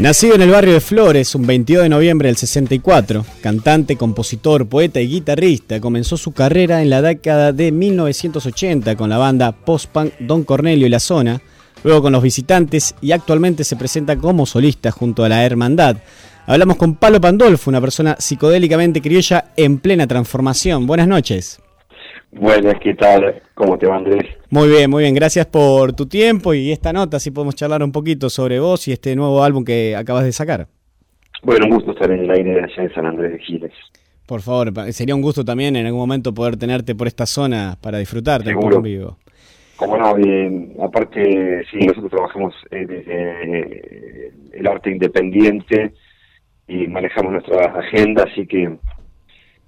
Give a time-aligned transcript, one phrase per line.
[0.00, 5.00] Nacido en el barrio de Flores un 22 de noviembre del 64, cantante, compositor, poeta
[5.00, 10.44] y guitarrista, comenzó su carrera en la década de 1980 con la banda post-punk Don
[10.44, 11.42] Cornelio y la Zona,
[11.82, 15.96] luego con Los Visitantes y actualmente se presenta como solista junto a la Hermandad.
[16.46, 20.86] Hablamos con Palo Pandolfo, una persona psicodélicamente criolla en plena transformación.
[20.86, 21.58] Buenas noches.
[22.30, 23.42] Buenas, ¿qué tal?
[23.54, 24.24] ¿Cómo te va Andrés?
[24.50, 25.14] Muy bien, muy bien.
[25.14, 28.92] Gracias por tu tiempo y esta nota, si podemos charlar un poquito sobre vos y
[28.92, 30.66] este nuevo álbum que acabas de sacar.
[31.42, 33.72] Bueno, un gusto estar en el aire allá en San Andrés de Giles.
[34.26, 37.98] Por favor, sería un gusto también en algún momento poder tenerte por esta zona para
[37.98, 39.16] disfrutar en vivo.
[39.76, 40.14] Como no,
[40.84, 45.94] aparte, sí, nosotros trabajamos eh, desde el arte independiente
[46.66, 48.76] y manejamos nuestra agenda, así que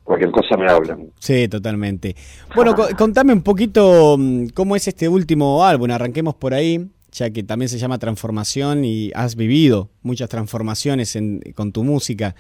[0.05, 1.11] cualquier cosa me hablan.
[1.19, 2.15] Sí, totalmente.
[2.55, 7.43] Bueno, contame un poquito mm, cómo es este último álbum, arranquemos por ahí, ya que
[7.43, 11.19] también se llama Transformación y has vivido muchas transformaciones
[11.55, 12.34] con tu música.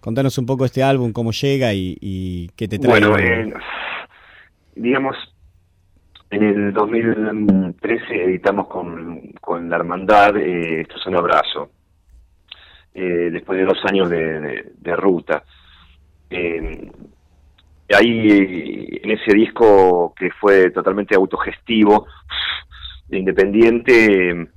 [0.00, 3.00] Contanos un poco este álbum, cómo llega y, qué te trae.
[3.00, 3.52] Bueno, eh,
[4.76, 5.16] digamos,
[6.30, 11.70] en el 2013 editamos con, La Hermandad, eh, esto es un abrazo,
[12.94, 15.42] eh, después de dos años de ruta.
[16.30, 16.90] Eh,
[17.90, 22.06] ahí en ese disco que fue totalmente autogestivo,
[23.10, 24.48] independiente,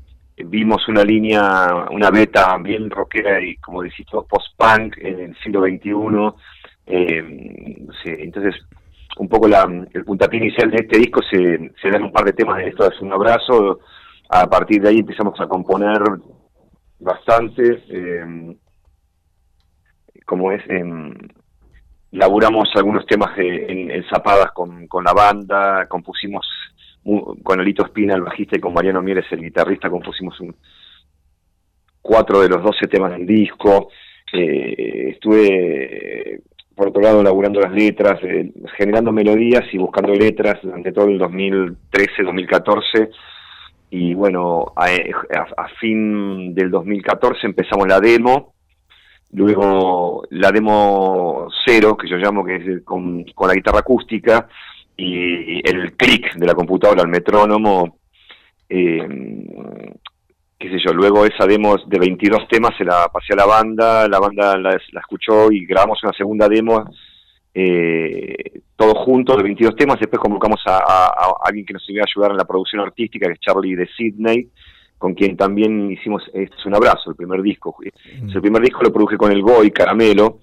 [0.45, 5.91] vimos una línea, una beta bien rockera y como decís post-punk en el siglo XXI.
[6.88, 8.56] Eh, entonces,
[9.17, 9.63] un poco la,
[9.94, 13.00] el puntapié inicial de este disco se, dan un par de temas de esto es
[13.02, 13.80] un abrazo.
[14.30, 16.01] A partir de ahí empezamos a componer
[17.00, 17.84] bastante.
[17.90, 18.56] Eh,
[20.25, 21.34] como es, en
[22.11, 26.45] laburamos algunos temas en, zapadas con, con, la banda, compusimos
[27.44, 30.55] con Alito Espina, el bajista, y con Mariano Mieres, el guitarrista, compusimos un,
[32.01, 33.89] cuatro de los doce temas del disco.
[34.33, 36.41] Eh, estuve,
[36.75, 41.17] por otro lado, laburando las letras, eh, generando melodías y buscando letras durante todo el
[41.17, 43.09] 2013, 2014.
[43.89, 48.53] Y bueno, a, a fin del 2014 empezamos la demo
[49.34, 54.47] luego la demo cero, que yo llamo que es con, la guitarra acústica,
[54.97, 57.97] y el clic de la computadora, el metrónomo,
[58.69, 59.08] eh,
[60.59, 64.08] qué sé yo, luego esa demo de 22 temas se la pasé a la banda,
[64.08, 66.86] la banda la, escuchó y grabamos una segunda demo,
[67.53, 72.06] eh, todos juntos de 22 temas, después convocamos a, a, alguien que nos iba a
[72.08, 74.50] ayudar en la producción artística, que es Charlie de Sydney,
[75.01, 77.75] con quien también hicimos Este es un abrazo, el primer disco.
[78.22, 78.29] Mm.
[78.29, 80.38] El primer disco lo produje con el Goy Caramelo,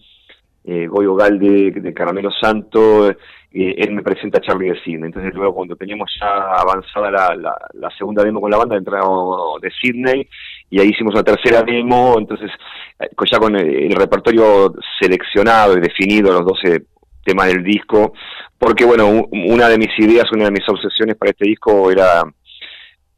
[0.64, 3.16] eh, Goy Ogalde de, Caramelo Santo, eh,
[3.52, 5.06] él me presenta a Charlie de Sydney.
[5.06, 10.28] Entonces luego cuando teníamos ya avanzada la, segunda demo con la banda, entramos de Sydney
[10.70, 12.50] y ahí hicimos una tercera demo, entonces
[12.98, 16.82] eh, ya con el, repertorio seleccionado y definido, los 12
[17.24, 18.12] temas del disco,
[18.58, 22.24] porque bueno, una de mis ideas, una de mis obsesiones para este disco era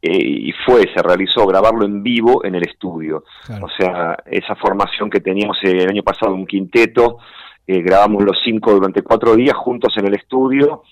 [0.01, 3.23] y fue, se realizó grabarlo en vivo en el estudio.
[3.61, 7.19] O sea, esa formación que teníamos el año pasado, un quinteto,
[7.67, 10.83] eh, grabamos los cinco durante cuatro días juntos en el estudio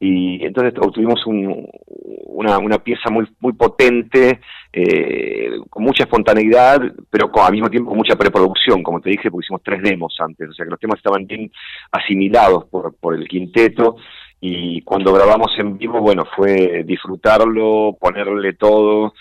[0.00, 4.40] y entonces obtuvimos una, una, pieza muy muy potente,
[4.72, 6.80] eh, con mucha espontaneidad,
[7.10, 10.14] pero con, al mismo tiempo con mucha preproducción, como te dije, porque hicimos tres demos
[10.20, 11.50] antes, o sea que los temas estaban bien
[11.90, 13.96] asimilados por, por el quinteto
[14.40, 19.14] y cuando grabamos en vivo, bueno, fue disfrutarlo, ponerle todo.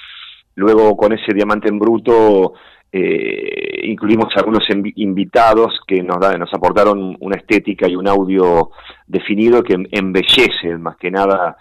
[0.55, 2.53] Luego con ese diamante en bruto
[2.91, 4.63] eh, incluimos algunos
[4.95, 8.71] invitados que nos, da, nos aportaron una estética y un audio
[9.05, 11.57] definido que embellece más que nada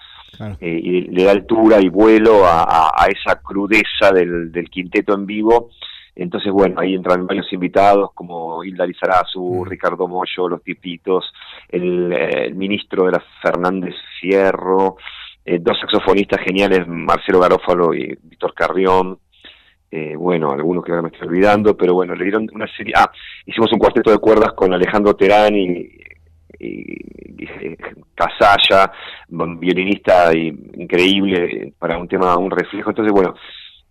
[0.61, 5.27] eh, y le da altura y vuelo a, a, esa crudeza del, del quinteto en
[5.27, 5.71] vivo
[6.17, 9.67] entonces, bueno, ahí entran varios invitados como Hilda Lizarazu.
[9.67, 11.31] Ricardo Mollo, los tipitos,
[11.69, 14.97] el, ministro de la Fernández Fierro,
[15.45, 19.19] eh, dos saxofonistas geniales, Marcelo Garófalo y Víctor Carrión.
[19.91, 22.95] Eh, bueno, algunos que ahora me estoy olvidando, pero bueno, le dieron una serie.
[22.97, 23.13] Ah,
[23.45, 25.91] hicimos un cuarteto de cuerdas con Alejandro Terán y,
[28.15, 28.91] Casalla,
[29.29, 32.89] violinista increíble para un tema, un reflejo.
[32.89, 33.35] Entonces, bueno,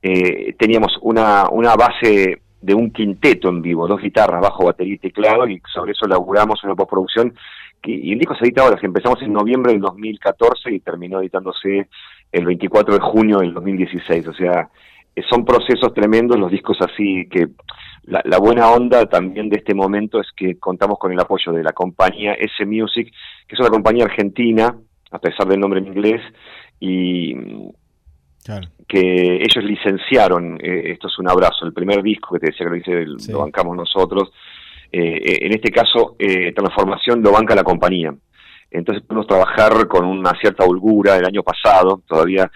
[0.07, 5.00] eh, teníamos una, una base de un quinteto en vivo, dos guitarras, bajo, batería y
[5.00, 7.34] teclado, y sobre eso laburamos una postproducción.
[7.81, 11.22] Que, y el disco se edita ahora, que empezamos en noviembre del 2014 y terminó
[11.22, 11.90] editándose
[12.31, 14.28] el 24 de junio del 2016.
[14.28, 14.69] O sea,
[15.16, 17.48] eh, son procesos tremendos, los discos así que
[18.04, 21.63] la, la, buena onda también de este momento es que contamos con el apoyo de
[21.63, 23.12] la compañía S Music,
[23.48, 24.78] que es una compañía argentina,
[25.10, 26.22] a pesar del nombre en inglés,
[26.80, 27.34] y
[28.88, 33.06] que ellos licenciaron, eh, esto es un abrazo, el primer disco que te decía que
[33.06, 34.31] lo, lo bancamos nosotros,
[34.92, 36.15] eh, en este caso
[36.56, 38.13] Transformación lo banca la compañía.
[38.71, 42.50] Entonces pudimos trabajar con una cierta holgura el año pasado, todavía,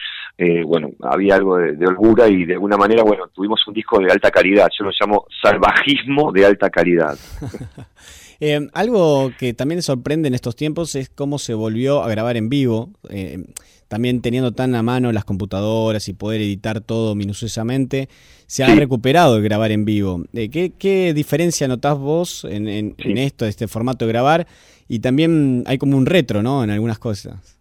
[0.66, 4.12] bueno, había algo de, de, holgura y de alguna manera, bueno, tuvimos un disco de
[4.12, 7.18] alta calidad, yo lo llamo salvajismo de alta calidad.
[8.42, 12.48] Eh, algo que también sorprende en estos tiempos es cómo se volvió a grabar en
[12.48, 13.44] vivo, eh,
[13.90, 18.08] también teniendo tan a mano las computadoras y poder editar todo minuciosamente,
[18.48, 20.24] se ha recuperado el grabar en vivo.
[20.32, 24.48] Eh, ¿qué, diferencia notás vos en, en, en, esto, este formato de grabar?
[24.88, 26.64] Y también hay como un retro, ¿no?
[26.64, 27.59] En algunas cosas.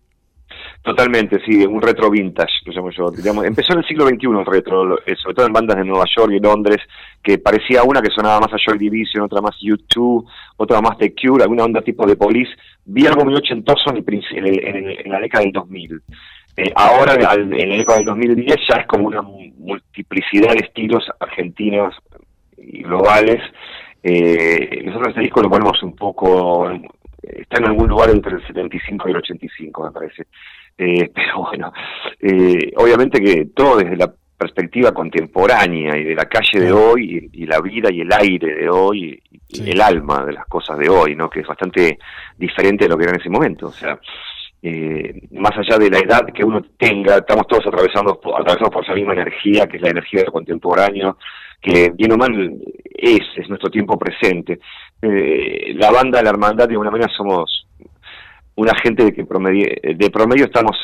[0.88, 3.10] Totalmente, sí, un retro vintage, lo llamo yo.
[3.10, 6.06] Digamos, empezó en el siglo XXI el retro, eh, sobre todo en bandas de Nueva
[6.16, 6.78] York y Londres,
[7.22, 10.24] que parecía una que sonaba más a Joy Division, otra más U2,
[10.56, 12.52] otra más The Cure, alguna onda tipo de Police.
[12.86, 16.00] Vi algo muy ochentoso en, en, la década del 2000.
[16.56, 21.94] Eh, ahora, en la década del 2010, ya es como una multiplicidad de estilos argentinos
[22.56, 23.42] y globales.
[24.02, 26.66] Eh, nosotros este disco lo ponemos un poco
[27.22, 30.26] está en algún lugar entre el 75 y el 85, me parece.
[30.78, 31.72] Eh, pero bueno,
[32.20, 37.44] eh, obviamente que todo desde la perspectiva contemporánea y de la calle de hoy y,
[37.44, 41.16] la vida y el aire de hoy y, el alma de las cosas de hoy,
[41.16, 41.28] ¿no?
[41.28, 41.98] Que es bastante
[42.36, 43.66] diferente de lo que era en ese momento.
[43.66, 43.98] O sea,
[44.62, 48.94] eh, más allá de la edad que uno tenga, estamos todos atravesando atravesados por esa
[48.94, 51.16] misma energía, que es la energía del contemporáneo,
[51.60, 52.54] que bien o mal
[52.84, 54.60] es, es nuestro tiempo presente.
[55.02, 57.67] Eh, la banda La Hermandad, de alguna manera, somos
[58.58, 60.76] una gente de que promedio, de promedio estamos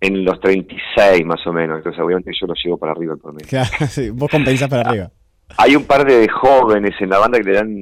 [0.00, 3.48] en los 36 más o menos, entonces obviamente yo lo llevo para arriba el promedio.
[3.48, 3.70] Claro,
[4.14, 5.10] vos compensás para arriba.
[5.56, 7.74] Hay un par de jóvenes en la banda que le dan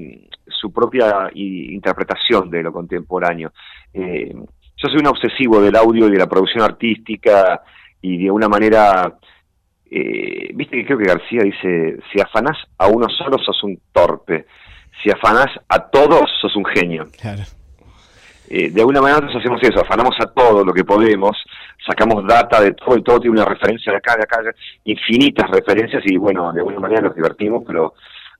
[0.46, 3.52] su propia interpretación de lo contemporáneo.
[3.92, 7.60] Eh, yo soy un obsesivo del audio y de la producción artística
[8.00, 9.18] y de una manera
[9.90, 14.46] eh, viste que creo que García dice, si afanás a uno solo sos un torpe,
[15.02, 17.06] si afanás a todos sos un genio.
[18.54, 21.34] Eh, de alguna manera nosotros hacemos eso, afanamos a todo lo que podemos,
[21.86, 24.42] sacamos data de todo y todo tiene una referencia de acá, de acá,
[24.84, 27.94] infinitas referencias y bueno, de alguna manera nos divertimos, pero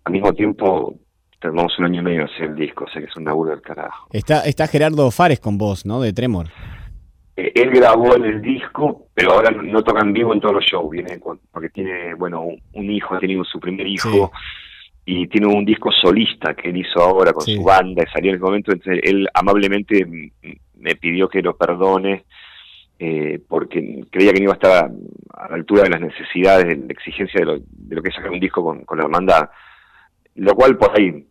[0.05, 0.97] al mismo tiempo
[1.41, 3.63] tenemos un año y medio hacer el disco, o sea que es un laburo del
[3.63, 4.09] carajo.
[4.13, 6.03] Está, está Gerardo Fares con vos, ¿no?
[6.03, 6.49] De Tremor.
[7.35, 10.65] Eh, él grabó en el disco, pero ahora no toca en vivo en todos los
[10.67, 11.19] shows, viene
[11.51, 12.43] porque tiene, bueno,
[12.75, 14.31] un, hijo, ha tenido su primer hijo,
[15.05, 18.37] y tiene un disco solista que él hizo ahora con su banda, y salió en
[18.37, 20.07] el momento, entonces él amablemente
[20.79, 22.25] me pidió que lo perdone,
[22.99, 24.85] eh, porque creía que no iba a estar
[25.35, 28.15] a, la altura de las necesidades, de la exigencia de lo, de lo que es
[28.15, 29.51] sacar un disco con, con la hermandad,
[30.37, 31.27] lo cual por ahí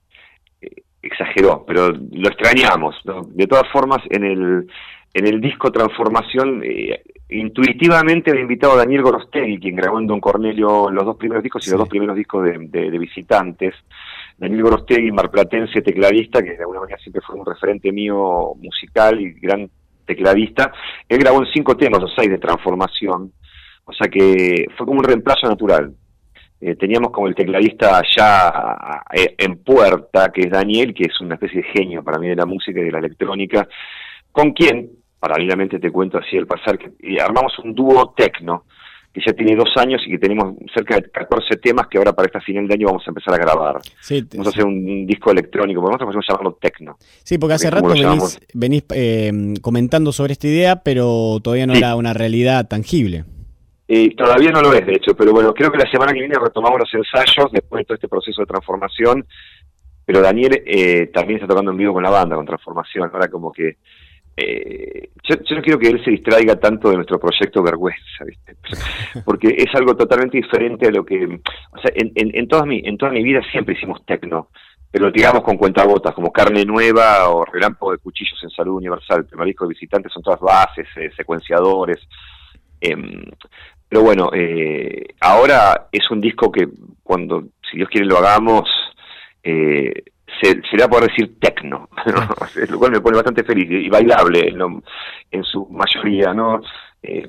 [0.62, 2.95] eh, exageró, pero lo extrañamos.
[3.29, 4.68] De todas formas, en el
[5.13, 7.01] en el disco Transformación, eh,
[7.31, 11.66] intuitivamente había invitado a Daniel Gorostegui, quien grabó en Don Cornelio los dos primeros discos
[11.66, 13.74] y los dos primeros discos de, visitantes.
[14.38, 19.31] Daniel Gorostegui, marplatense tecladista, que de alguna manera siempre fue un referente mío musical y
[19.39, 19.69] gran
[20.06, 20.73] tecladista.
[21.07, 23.31] Él grabó en cinco temas, los seis de Transformación.
[23.85, 25.94] O sea que fue como un reemplazo natural.
[26.59, 31.35] Eh, teníamos como el tecladista ya eh, en puerta, que es Daniel, que es una
[31.35, 33.68] especie de genio para mí de la música y de la electrónica,
[34.31, 38.66] con quien paralelamente te cuento así el pasar, que armamos un dúo tecno,
[39.13, 42.25] que ya tiene dos años y que tenemos cerca de 14 temas que ahora para
[42.25, 43.75] esta final de año vamos a empezar a grabar.
[43.75, 46.97] vamos a hacer un, disco electrónico, nosotros podemos llamarlo tecno.
[47.23, 47.94] Sí, porque hace rato
[48.56, 53.25] venís, eh, comentando sobre esta idea, pero todavía no era una realidad tangible.
[53.87, 56.35] Eh, todavía no lo es, de hecho, pero bueno, creo que la semana que viene
[56.42, 59.23] retomamos los ensayos después de todo este proceso de transformación,
[60.04, 63.51] pero Daniel eh, también está tocando en vivo con la banda, con transformación, ahora como
[63.51, 63.75] que
[64.38, 68.56] eh, yo, no quiero que él se distraiga tanto de nuestro proyecto Vergüenza, ¿viste?
[69.26, 72.97] porque es algo totalmente diferente a lo que, o sea, en, en, toda, mi, en
[72.97, 74.50] toda mi vida siempre hicimos tecno,
[74.90, 79.26] pero lo tiramos con cuentagotas, como Carne Nueva o Relámpago de Cuchillos en Salud Universal,
[79.31, 82.00] el disco de visitantes son todas bases, eh, secuenciadores,
[82.81, 83.23] em,
[83.88, 86.68] pero bueno, eh, ahora es un disco que
[87.04, 88.69] cuando, si Dios quiere, lo hagamos,
[89.44, 90.04] eh,
[90.42, 91.90] se, se le va a poder decir tecno,
[92.69, 94.54] lo cual me pone bastante feliz y bailable
[95.31, 96.62] en, su mayoría, ¿no?
[97.04, 97.28] Eh,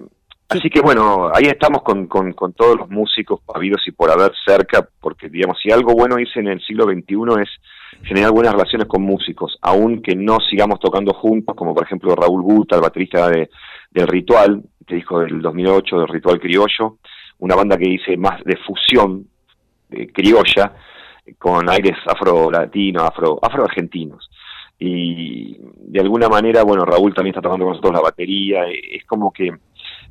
[0.49, 4.87] así que bueno, ahí estamos con, con, todos los músicos habidos y por haber cerca,
[5.00, 7.49] porque digamos, si algo bueno hice en el siglo XXI es
[8.04, 12.76] generar buenas relaciones con músicos, aunque no sigamos tocando juntos, como por ejemplo Raúl Guta,
[12.76, 13.50] el baterista de,
[13.90, 16.99] del Ritual, este disco del 2008 del Ritual Criollo,
[17.38, 19.26] una banda que hice más de fusión
[19.88, 20.73] de criolla,
[21.38, 24.29] con aires afro-latinos, afro, afro-argentinos.
[24.79, 29.33] Y de alguna manera, bueno, Raúl también está tocando con nosotros la batería, es como
[29.33, 29.50] que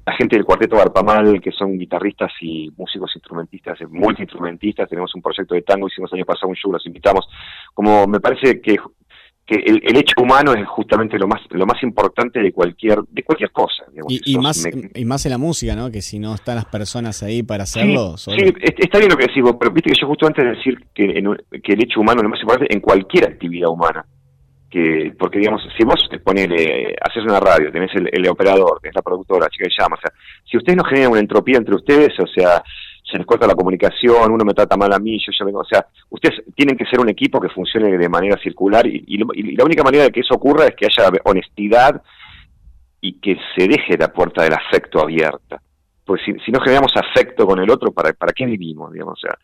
[0.06, 5.54] la gente del cuarteto Barpamal, que son guitarristas y músicos instrumentistas, multiinstrumentistas, tenemos un proyecto
[5.54, 7.28] de tango, hicimos el año pasado un show, los invitamos.
[7.74, 8.78] Como me parece que
[9.46, 13.52] que el, hecho humano es justamente lo más lo más importante de cualquier de cualquier
[13.52, 17.22] cosa y, más y más en la música no que si no están las personas
[17.24, 18.32] ahí para hacerlo sí,
[18.78, 21.24] está bien lo que decís pero viste que yo justo antes de decir que,
[21.64, 24.06] que el hecho humano es lo más importante en cualquier actividad humana
[24.70, 29.02] que porque digamos si vos ponele haces una radio tenés el, el operador tenés la
[29.02, 30.14] productora la chica que llama o sea
[30.50, 32.64] si ustedes no generan una entropía entre ustedes o sea
[33.12, 35.66] se les corta la comunicación, uno me trata mal a mí, yo ya vengo, o
[35.66, 39.84] sea, ustedes tienen que ser un equipo que funcione de manera circular y, la única
[39.84, 42.02] manera de que eso ocurra es que haya honestidad
[43.02, 45.62] y que se deje la puerta del afecto abierta.
[46.06, 48.92] Pues si, no generamos afecto con el otro, ¿para, ¿para qué vivimos?
[48.92, 49.14] Digamos?
[49.14, 49.38] O sea,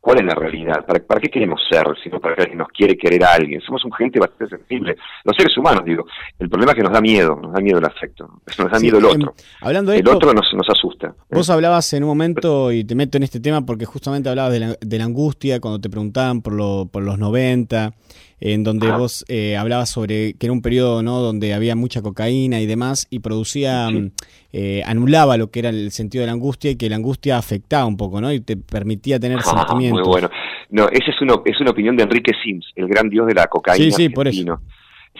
[0.00, 0.84] ¿Cuál es la realidad?
[0.86, 1.84] ¿Para, ¿Para qué queremos ser?
[2.02, 3.60] Sino para que nos quiere querer a alguien.
[3.60, 4.96] Somos un gente bastante sensible.
[5.24, 6.06] Los seres humanos, digo.
[6.38, 8.40] El problema es que nos da miedo, nos da miedo el afecto.
[8.58, 9.34] Nos da miedo el em, otro.
[9.60, 11.14] hablando de el otro nos, nos asusta.
[11.30, 14.60] Vos hablabas en un momento, y te meto en este tema porque justamente hablabas de
[14.60, 17.92] la, de la angustia cuando te preguntaban por, lo, por los 90
[18.40, 21.20] en donde vos eh, hablabas sobre que era un periodo ¿no?
[21.20, 23.88] donde había mucha cocaína y demás, y producía,
[24.52, 27.84] eh, anulaba lo que era el sentido de la angustia y que la angustia afectaba
[27.84, 28.32] un poco, ¿no?
[28.32, 30.06] Y te permitía tener ah, sentimientos.
[30.06, 30.30] Muy bueno.
[30.70, 33.46] No, esa es, una, es una opinión de Enrique Sims, el gran dios de la
[33.46, 33.84] cocaína.
[33.84, 34.60] Sí, sí, por eso.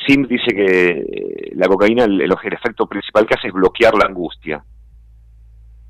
[0.06, 4.64] Sims dice que la cocaína, el, el, efecto principal que hace es bloquear la angustia.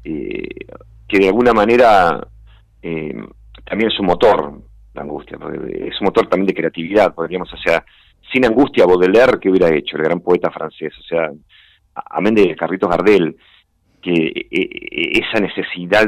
[0.02, 0.48] Eh,
[1.06, 2.26] que de alguna manera
[2.82, 7.84] también es un motor la angustia, es un motor también de creatividad, podríamos, o sea,
[8.32, 10.92] sin angustia Baudelaire, ¿qué hubiera hecho el gran poeta francés?
[10.98, 11.30] O sea,
[11.94, 13.36] amén de Carlitos Gardel,
[14.00, 16.06] que e, e, esa necesidad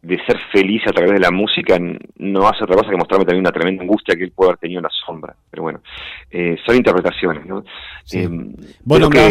[0.00, 1.76] de ser feliz a través de la música
[2.18, 4.78] no hace otra cosa que mostrarme también una tremenda angustia que él puede haber tenido
[4.78, 5.34] en la sombra.
[5.50, 5.80] Pero bueno,
[6.30, 7.64] eh, son interpretaciones, ¿no?
[8.12, 8.28] Eh,
[8.84, 9.28] bueno, que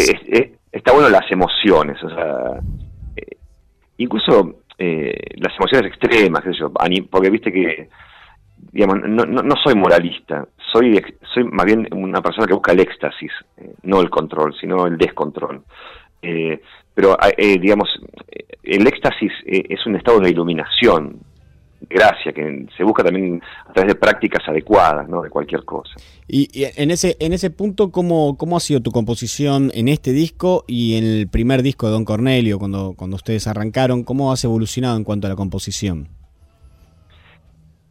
[0.71, 2.59] está bueno las emociones, o sea,
[3.15, 3.37] eh,
[3.97, 6.71] incluso las emociones extremas, qué sé yo,
[7.09, 7.89] porque viste que
[8.77, 11.03] digamos, no, no, soy moralista, soy,
[11.33, 14.99] soy más bien una persona que busca el éxtasis, eh, no el control, sino el
[14.99, 15.63] descontrol.
[16.21, 16.61] Eh,
[16.93, 17.89] pero, eh, digamos,
[18.61, 21.17] el éxtasis es un estado de iluminación,
[21.89, 25.23] gracia, que se busca también a través de prácticas adecuadas, ¿no?
[25.23, 25.93] De cualquier cosa.
[26.27, 30.65] Y, en ese en ese punto, ¿cómo, ¿cómo ha sido tu composición en este disco
[30.67, 34.03] y en el primer disco de Don Cornelio, cuando, cuando ustedes arrancaron?
[34.03, 36.16] ¿Cómo has evolucionado en cuanto a la composición?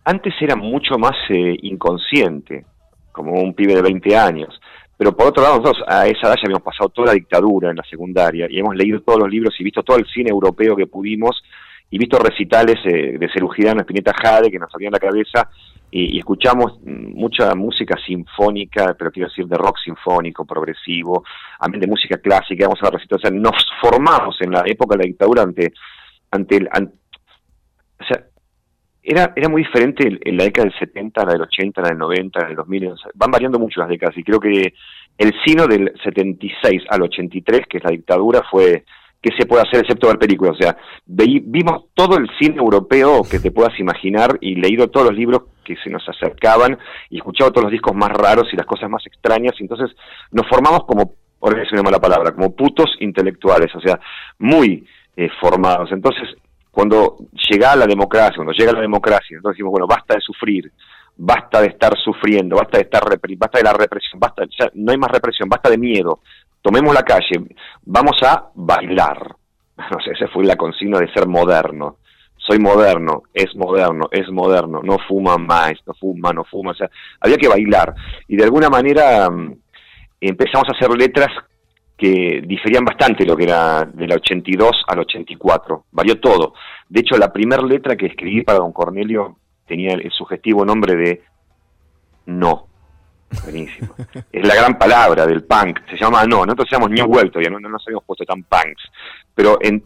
[0.08, 2.64] Antes era mucho más eh, inconsciente,
[3.10, 4.60] como un pibe de 20 años.
[4.96, 7.76] Pero por otro lado, nosotros a esa edad ya habíamos pasado toda la dictadura en
[7.76, 10.86] la secundaria y hemos leído todos los libros y visto todo el cine europeo que
[10.86, 11.42] pudimos
[11.90, 15.50] y visto recitales eh, de Cerugirán, Espineta Jade que nos salían la cabeza
[15.90, 21.24] y, escuchamos mucha música sinfónica, pero quiero decir de rock sinfónico, progresivo,
[21.60, 24.96] también de música clásica, vamos a la recitales, o sea, nos formamos en la época
[24.96, 25.72] de la dictadura ante,
[26.30, 26.90] ante, el, sea,
[29.06, 32.40] era, era muy diferente en la década del 70, la del 80, la del 90,
[32.40, 34.74] la del 2000, van variando mucho las décadas y creo que
[35.16, 38.84] el sino del 76 al 83, que es la dictadura, fue
[39.22, 43.38] que se puede hacer excepto ver películas, o sea, vimos todo el cine europeo que
[43.38, 46.78] te puedas imaginar y leído todos los libros que se nos acercaban
[47.10, 49.96] y escuchado todos los discos más raros y las cosas más extrañas, y entonces
[50.32, 53.98] nos formamos como, por es una mala palabra, como putos intelectuales, o sea,
[54.38, 54.86] muy
[55.16, 55.90] eh, formados.
[55.92, 56.28] Entonces,
[56.76, 57.16] cuando
[57.48, 60.70] llega la democracia, cuando llega la democracia, entonces decimos, bueno, basta de sufrir,
[61.16, 63.02] basta de estar sufriendo, basta de estar
[63.38, 64.42] basta de la represión, basta,
[64.74, 66.20] no hay más represión, basta de miedo.
[66.60, 67.46] Tomemos la calle,
[67.82, 69.34] vamos a bailar.
[69.90, 71.96] No sé, esa fue la consigna de ser moderno.
[72.36, 76.90] Soy moderno, es moderno, es moderno, no fuma más, no fuma, no fuma, o sea,
[77.20, 77.94] había que bailar.
[78.28, 79.54] Y de alguna manera mm,
[80.20, 81.30] empezamos a hacer letras
[81.96, 86.52] que diferían bastante lo que era del 82 al 84, varió todo.
[86.88, 91.22] De hecho, la primera letra que escribí para don Cornelio tenía el, sugestivo nombre de
[92.26, 92.66] No.
[93.42, 93.94] Buenísimo.
[94.32, 95.80] es la gran palabra del punk.
[95.90, 96.44] Se llama No.
[96.44, 98.82] Nosotros llamamos New World todavía, no, no nos habíamos puesto tan punks.
[99.34, 99.82] Pero en,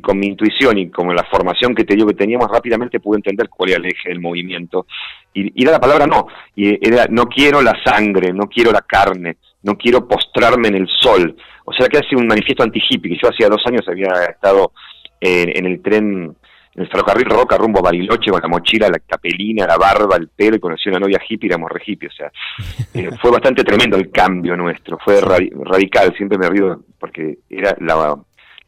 [0.00, 3.48] con mi intuición y con la formación que te digo que teníamos, rápidamente pude entender
[3.48, 4.86] cuál era el eje del movimiento.
[5.34, 6.26] Y, y era la palabra No.
[6.56, 10.88] Y era No quiero la sangre, no quiero la carne, no quiero postrarme en el
[10.88, 11.36] sol.
[11.64, 14.72] O sea que hace un manifiesto anti-hippie, que yo hacía dos años había estado
[15.20, 16.34] en, el tren,
[16.74, 20.28] en el ferrocarril Roca rumbo a Bariloche con la mochila, la capelina, la barba, el
[20.28, 22.08] pelo y conocí a una novia hippie y éramos re hippie.
[22.08, 22.32] O sea,
[22.94, 28.16] eh, fue bastante tremendo el cambio nuestro, fue radical, siempre me río porque era la,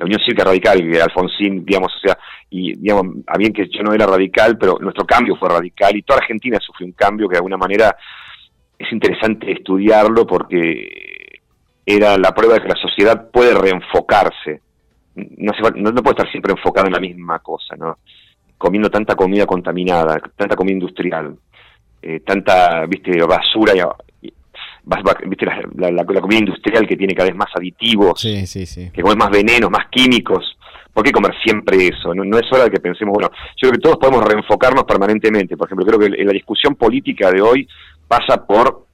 [0.00, 2.18] Unión Cívica Radical, Alfonsín, digamos, o sea,
[2.50, 6.02] y digamos, a bien que yo no era radical, pero nuestro cambio fue radical y
[6.02, 7.94] toda Argentina sufrió un cambio que de alguna manera
[8.82, 11.40] es interesante estudiarlo porque
[11.84, 14.60] era la prueba de que la sociedad puede reenfocarse
[15.14, 17.98] no, no, puede estar siempre enfocado en la misma cosa, ¿no?
[18.56, 21.36] Comiendo tanta comida contaminada, tanta comida industrial,
[22.00, 24.32] eh, tanta, viste, basura y,
[25.26, 28.20] viste la, comida industrial que tiene cada vez más aditivos,
[28.92, 30.56] que come más venenos, más químicos.
[30.92, 32.14] ¿Por qué comer siempre eso?
[32.14, 35.56] No, es hora de que pensemos, bueno, yo creo que todos podemos reenfocarnos permanentemente.
[35.56, 37.66] Por ejemplo, creo que la discusión política de hoy
[38.06, 38.86] pasa por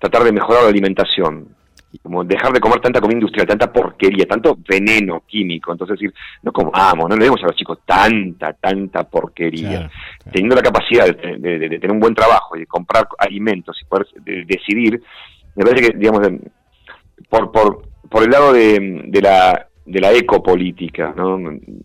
[0.00, 1.48] tratar de mejorar la alimentación,
[2.02, 5.70] como dejar de comer tanta comida industrial, tanta porquería, tanto veneno químico.
[5.70, 9.88] Entonces decir, no comamos, no le demos a los chicos tanta, tanta porquería.
[10.32, 14.08] Teniendo la capacidad de, tener un buen trabajo y de comprar alimentos y poder
[14.44, 15.00] decidir,
[15.54, 16.28] me parece que, digamos,
[17.28, 21.38] por, por, por el lado de, de la de la ecopolítica, ¿no?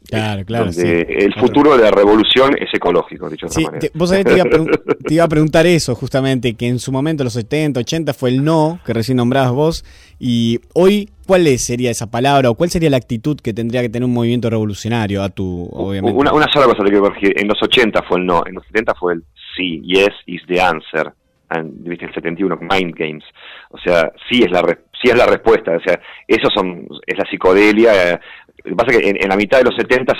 [0.09, 0.69] Claro, claro.
[0.75, 3.79] el futuro de la revolución es ecológico, dicho de manera.
[3.79, 4.25] Te, vos sabés,
[5.07, 8.43] te iba, a preguntar eso, justamente, que en su momento, los 70, 80, fue el
[8.43, 9.85] no, que recién nombrabas vos,
[10.19, 14.05] y hoy, ¿cuál sería esa palabra o cuál sería la actitud que tendría que tener
[14.05, 16.19] un movimiento revolucionario a tu, obviamente?
[16.19, 18.65] Una, una sola cosa te quiero corregir, en los 80 fue el no, en los
[18.65, 19.23] 70 fue el
[19.55, 21.13] sí, yes is the answer,
[21.47, 22.05] and, ¿viste?
[22.05, 23.23] el 71, mind games,
[23.69, 25.75] o sea, sí es la respuesta es la respuesta.
[25.75, 28.19] O sea, eso son, es la psicodelia.
[28.63, 30.13] Lo que pasa es que en, la mitad de los 70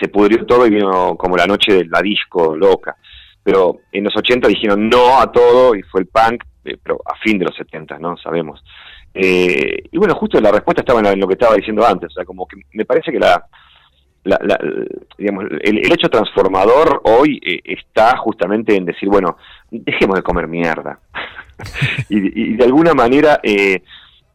[0.00, 2.96] se pudrió todo y vino como la noche de la disco loca.
[3.42, 7.16] Pero en los 80 dijeron no a todo y fue el punk, eh, pero a
[7.16, 8.16] fin de los 70, ¿no?
[8.16, 8.62] Sabemos.
[9.12, 12.10] Eh, y bueno, justo la respuesta estaba en, lo que estaba diciendo antes.
[12.10, 13.44] O sea, como que me parece que la,
[15.18, 19.36] digamos, el, hecho transformador hoy eh, está justamente en decir, bueno,
[19.70, 21.00] dejemos de comer mierda.
[22.08, 23.82] y, de alguna manera eh,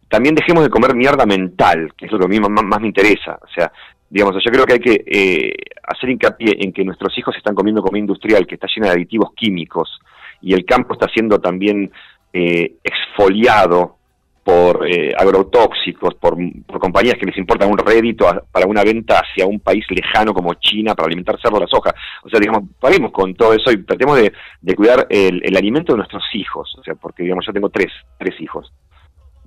[0.10, 3.40] también dejemos de comer mierda mental, que es lo que a mí más, me interesa.
[3.42, 3.72] O sea,
[4.10, 7.82] digamos, yo creo que hay que eh, hacer hincapié en que nuestros hijos están comiendo
[7.82, 10.00] comida industrial que está llena de aditivos químicos
[10.42, 11.92] y el campo está siendo también
[12.34, 13.98] eh, exfoliado
[14.44, 16.38] por eh, agrotóxicos, por,
[16.80, 20.94] compañías que les importan un rédito para una venta hacia un país lejano como China
[20.94, 21.96] para alimentar cerdo la soja.
[22.24, 25.98] O sea, digamos, paremos con todo eso y tratemos de, cuidar el, el, alimento de
[25.98, 26.76] nuestros hijos.
[26.78, 28.72] O sea, porque, digamos, yo tengo tres, tres hijos.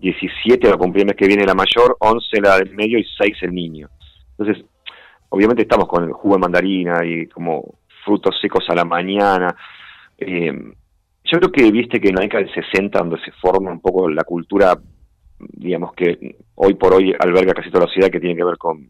[0.00, 3.36] 17 la cumplir el mes que viene la mayor, 11 la del medio y 6
[3.42, 3.88] el niño.
[4.38, 4.64] Entonces,
[5.28, 9.54] obviamente estamos con el jugo de mandarina y como frutos secos a la mañana.
[10.16, 10.52] Eh,
[11.24, 14.08] yo creo que viste que en la década del 60, donde se forma un poco
[14.08, 14.78] la cultura,
[15.38, 18.88] digamos que hoy por hoy alberga casi toda la sociedad que tiene que ver con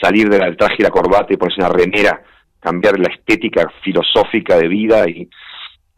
[0.00, 2.22] salir del traje y la corbata y ponerse una remera,
[2.60, 5.28] cambiar la estética filosófica de vida y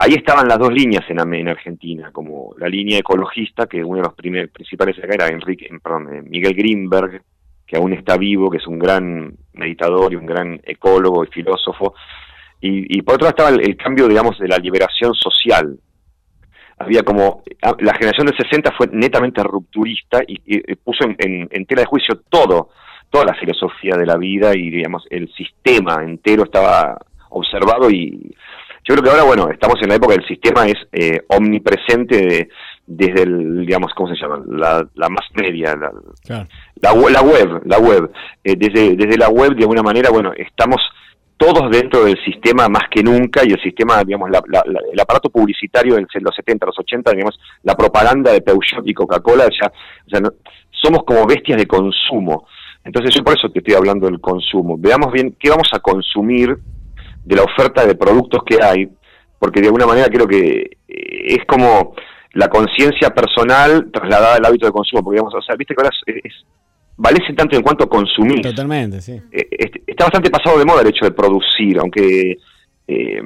[0.01, 4.05] Ahí estaban las dos líneas en, en Argentina, como la línea ecologista, que uno de
[4.05, 4.15] los
[4.53, 7.21] principales acá era Enrique, perdón, eh, Miguel Greenberg,
[7.67, 11.95] que aún está vivo, que es un gran meditador y un gran ecólogo y filósofo.
[12.61, 15.79] Y, por otro lado estaba el, cambio, digamos, de la liberación social.
[16.79, 21.83] Había como, ah, la generación del 60 fue netamente rupturista y, puso en, en, tela
[21.83, 22.71] de juicio todo,
[23.11, 26.99] toda la filosofía de la vida y, digamos, el sistema entero estaba
[27.31, 28.35] observado y
[28.89, 32.49] yo creo que ahora, bueno, estamos en la época del sistema es eh, omnipresente
[32.87, 34.43] desde el, digamos, ¿cómo se llama?
[34.49, 35.93] La, la más media, la,
[36.81, 38.11] la, web, la web.
[38.43, 40.81] Eh, desde, desde la web, de alguna manera, bueno, estamos
[41.37, 46.07] todos dentro del sistema más que nunca y el sistema, digamos, el aparato publicitario de
[46.21, 49.71] los 70, los 80, digamos, la propaganda de Peugeot y Coca-Cola, ya,
[50.07, 50.21] o sea,
[50.71, 52.47] somos como bestias de consumo.
[52.83, 54.77] Entonces yo por eso te estoy hablando del consumo.
[54.79, 56.57] Veamos bien qué vamos a consumir
[57.29, 58.89] de la oferta de productos que hay,
[59.39, 61.95] porque de alguna manera creo que eh, es como
[62.33, 65.95] la conciencia personal trasladada al hábito de consumo, porque digamos, o sea, viste que ahora
[66.07, 66.33] es,
[66.97, 68.41] valece tanto en cuanto consumir.
[68.41, 69.21] Totalmente, sí.
[69.31, 72.39] Eh, está bastante pasado de moda el hecho de producir, aunque
[72.87, 73.23] eh,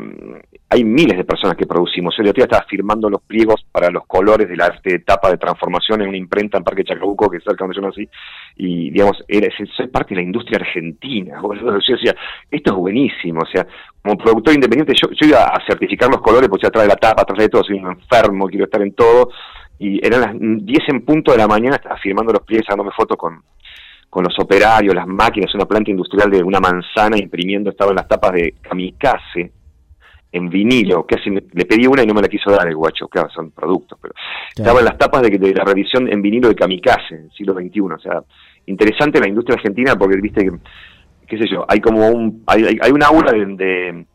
[0.72, 2.16] hay miles de personas que producimos.
[2.16, 6.08] Yo el estaba firmando los pliegos para los colores de la etapa de transformación en
[6.08, 8.08] una imprenta en Parque Chacabuco, que es cerca donde yo nací,
[8.56, 11.42] y digamos, era, soy parte de la industria argentina.
[11.42, 12.16] Yo decía,
[12.50, 13.66] esto es buenísimo, o sea,
[14.00, 17.22] como productor independiente, yo, yo iba a certificar los colores, porque atrás de la tapa,
[17.22, 19.28] atrás de todo, soy un enfermo, quiero estar en todo,
[19.78, 23.18] y eran las 10 en punto de la mañana, estaba firmando los pliegos, sacándome fotos
[23.18, 23.42] con,
[24.08, 28.08] con los operarios, las máquinas, una planta industrial de una manzana imprimiendo, estaba en las
[28.08, 29.52] tapas de kamikaze,
[30.32, 33.28] en vinilo, casi le pedí una y no me la quiso dar el guacho, claro,
[33.30, 34.14] son productos, pero
[34.56, 37.80] estaba en las tapas de, la revisión en vinilo de Kamikaze, en el siglo XXI,
[37.80, 38.22] o sea,
[38.66, 40.52] interesante la industria argentina porque viste que,
[41.26, 44.06] qué sé yo, hay como un, hay, hay una aura de,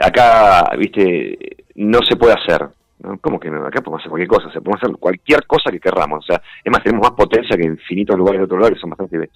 [0.00, 1.38] acá, viste,
[1.76, 2.66] no se puede hacer,
[2.98, 3.18] ¿no?
[3.18, 3.64] ¿Cómo que no?
[3.64, 6.72] Acá podemos hacer cualquier cosa, se podemos hacer cualquier cosa que querramos, o sea, es
[6.72, 9.30] más, tenemos más potencia que infinitos lugares de otro lado que son bastante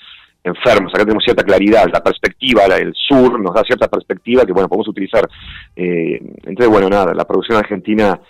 [0.48, 0.92] enfermos.
[0.94, 4.88] Acá tenemos cierta claridad, la perspectiva, el sur nos da cierta perspectiva que, bueno, podemos
[4.88, 5.28] utilizar.
[5.76, 8.20] Eh, entonces, bueno, nada, la producción argentina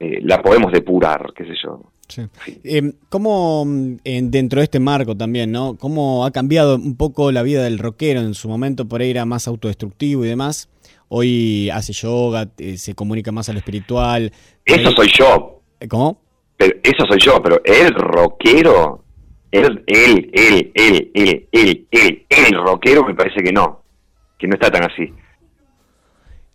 [0.00, 1.80] eh, la podemos depurar, qué sé yo.
[2.64, 5.76] Em, ¿Cómo, dentro de este marco también, ¿no?
[5.76, 8.20] ¿Cómo ha cambiado un poco la vida del rockero?
[8.20, 10.68] En su momento por ahí era más autodestructivo y demás.
[11.08, 14.32] Hoy hace yoga, eh, se comunica más a lo espiritual.
[14.64, 15.60] Eso soy yo.
[15.88, 16.20] ¿Cómo?
[16.56, 19.03] Pero eso soy yo, pero el rockero,
[19.54, 23.82] el, el, el, el, el, el, el, el rockero me parece que no,
[24.38, 25.12] que no está tan así.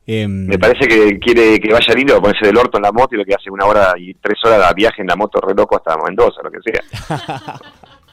[0.05, 3.19] Em, me parece que quiere que vaya lindo, ponerse del orto en la moto y
[3.19, 5.77] lo que hace una hora y tres horas de viaje en la moto re loco
[5.77, 7.59] hasta Mendoza, lo que sea.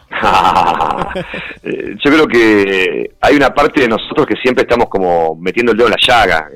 [1.64, 5.88] Yo creo que hay una parte de nosotros que siempre estamos como metiendo el dedo
[5.88, 6.48] en la llaga.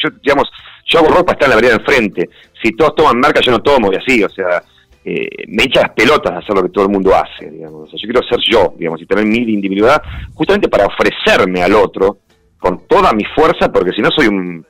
[0.00, 0.48] Yo, digamos,
[0.86, 2.30] yo hago ropa, está en la vereda enfrente.
[2.62, 4.62] Si todos toman marca, yo no tomo y así, o sea,
[5.04, 7.90] eh, me echa las pelotas hacer lo que todo el mundo hace, digamos.
[7.90, 10.02] yo quiero ser yo, digamos, y tener mi individualidad
[10.34, 12.18] justamente para ofrecerme al otro
[12.58, 14.64] con toda mi fuerza, porque si no soy un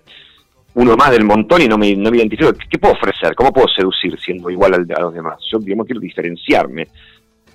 [0.75, 2.53] uno más del montón y no me, no me identifico.
[2.71, 3.35] ¿Qué, puedo ofrecer?
[3.35, 5.39] ¿Cómo puedo seducir siendo igual a los demás?
[5.51, 6.89] Yo, digamos, quiero diferenciarme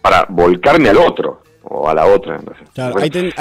[0.02, 2.40] para volcarme al otro o a la otra.
[2.78, 3.32] Eh,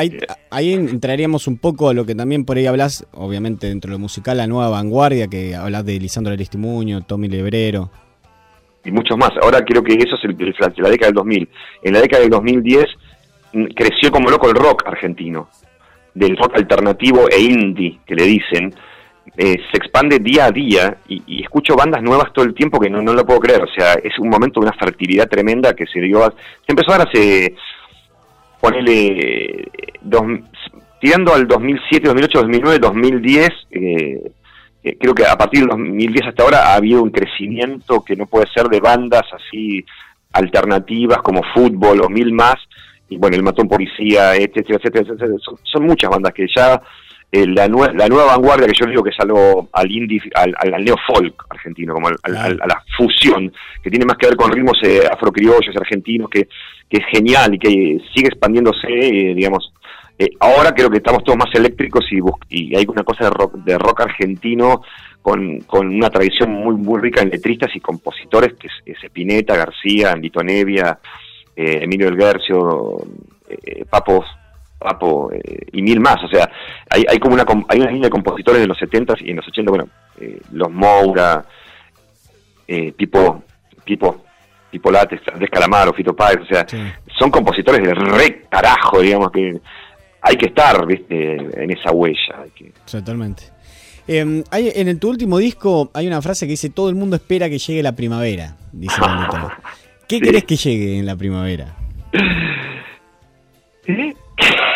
[0.51, 3.99] ahí, entraríamos un poco a lo que también por ahí hablas, obviamente dentro de lo
[3.99, 7.90] musical, la nueva vanguardia, que hablas de Lisandro Aristimuño, Tommy Lebrero.
[8.87, 9.33] Y muchos más.
[9.42, 11.49] Ahora creo que eso es el, la década del 2000.
[11.83, 12.87] En la década del 2010
[13.53, 15.49] mm, creció como loco el rock argentino,
[16.14, 18.72] del rock alternativo e indie, que le dicen,
[19.37, 23.03] eh, se expande día a día y, escucho bandas nuevas todo el tiempo que no,
[23.03, 23.62] no lo puedo creer.
[23.62, 26.22] O sea, es un momento de una fertilidad tremenda que se dio.
[26.64, 27.11] Se empezó a dar.
[28.61, 29.68] Ponele.
[30.01, 30.22] Dos,
[31.01, 33.49] tirando al 2007, 2008, 2009, 2010.
[34.83, 38.47] Creo que a partir del 2010 hasta ahora ha habido un crecimiento que no puede
[38.55, 39.85] ser de bandas así
[40.33, 42.57] alternativas como fútbol o mil más.
[43.09, 45.35] Y bueno, el matón policía, etcétera, etcétera, etcétera.
[45.62, 46.81] son muchas bandas que ya
[47.33, 50.85] eh, la, la, nueva vanguardia que yo digo que es algo al indie, al, al,
[50.85, 55.01] neofolk argentino, como al, a la fusión, que tiene más que ver con ritmos eh,
[55.11, 56.49] afrocriollos argentinos, que,
[56.89, 59.73] que, es genial y que sigue expandiéndose, eh, digamos.
[60.18, 63.55] Eh, ahora creo que estamos todos más eléctricos y, y hay una cosa de rock,
[63.57, 64.83] de rock argentino
[65.20, 69.57] con, con, una tradición muy muy rica en letristas y compositores, que es, es Spinetta,
[69.57, 70.98] García, Lito Nevia,
[71.55, 72.98] Emilio El Guercio,
[73.90, 74.26] Papos
[74.79, 76.22] Papo eh, y mil más.
[76.22, 76.50] O sea,
[76.90, 79.48] hay, hay como una, hay una línea de compositores de los 70 y en los
[79.48, 79.88] 80, bueno,
[80.20, 81.44] eh, los Moura,
[82.68, 83.42] eh, tipo,
[83.85, 84.24] tipo,
[84.70, 86.66] tipo Lates, Andrés Calamaro, Fito Páez, o sea,
[87.18, 89.59] son compositores de re carajo, digamos, que
[90.27, 92.45] hay que estar, viste, en esa huella.
[92.91, 93.45] Totalmente.
[94.09, 97.17] Em, hay, en el, tu último disco hay una frase que dice, todo el mundo
[97.17, 99.01] espera que llegue la primavera, dice
[100.09, 101.77] ¿Qué querés que llegue en la primavera?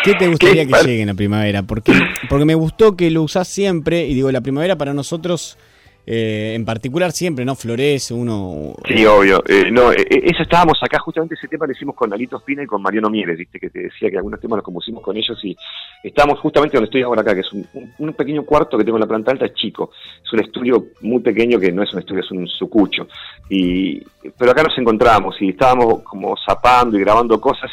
[0.03, 1.63] ¿Qué te gustaría que llegue en la primavera?
[1.63, 1.93] Porque,
[2.29, 5.57] porque me gustó que lo usás siempre, y digo, la primavera para nosotros
[6.05, 7.55] eh, en particular siempre, ¿no?
[7.55, 8.73] Florece uno...
[8.87, 9.43] Sí, obvio.
[9.47, 12.65] Eh, no, eh, eso estábamos acá, justamente ese tema lo hicimos con Alito Espina y
[12.65, 13.59] con Mariano Mieres, ¿viste?
[13.59, 15.55] Que te decía que algunos temas los compusimos con ellos y
[16.03, 19.07] estábamos justamente donde estoy ahora acá, que es un, pequeño cuarto que tengo en la
[19.07, 19.91] planta alta, es chico.
[20.23, 23.07] Es un estudio muy pequeño que no es un estudio, es un sucucho.
[23.49, 24.01] Y,
[24.37, 27.69] pero acá nos encontramos y estábamos como zapando y grabando cosas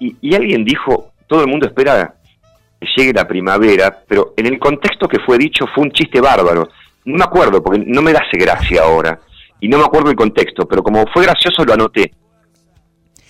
[0.00, 2.14] y, y alguien dijo, todo el mundo espera
[2.80, 6.68] que llegue la primavera, pero en el contexto que fue dicho fue un chiste bárbaro.
[7.08, 9.18] No me acuerdo, porque no me hace gracia ahora,
[9.60, 12.12] y no me acuerdo el contexto, pero como fue gracioso lo anoté.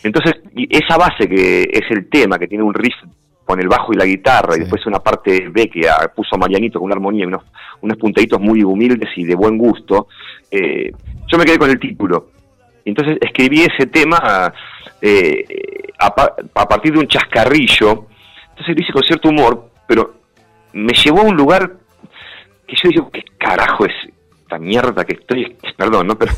[0.02, 0.34] Entonces,
[0.68, 2.96] esa base que es el tema, que tiene un riff
[3.44, 6.86] con el bajo y la guitarra, y después una parte B que puso Marianito con
[6.86, 7.44] una armonía, unos,
[7.80, 10.08] unos puntaditos muy humildes y de buen gusto,
[10.50, 10.90] eh,
[11.28, 12.30] yo me quedé con el título.
[12.84, 14.52] Entonces escribí ese tema
[15.00, 15.44] eh,
[16.00, 18.08] a, partir de un chascarrillo,
[18.50, 20.14] entonces lo hice con cierto humor, pero
[20.72, 21.78] me llevó a un lugar
[22.68, 23.94] que yo digo, ¿qué carajo es
[24.42, 26.18] esta mierda que estoy, perdón, ¿no?
[26.18, 26.32] Pero,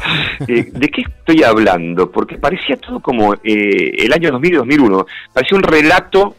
[0.49, 2.11] eh, ¿de qué estoy hablando?
[2.11, 6.37] Porque parecía todo como eh, el año 2000 y 2001, parecía un relato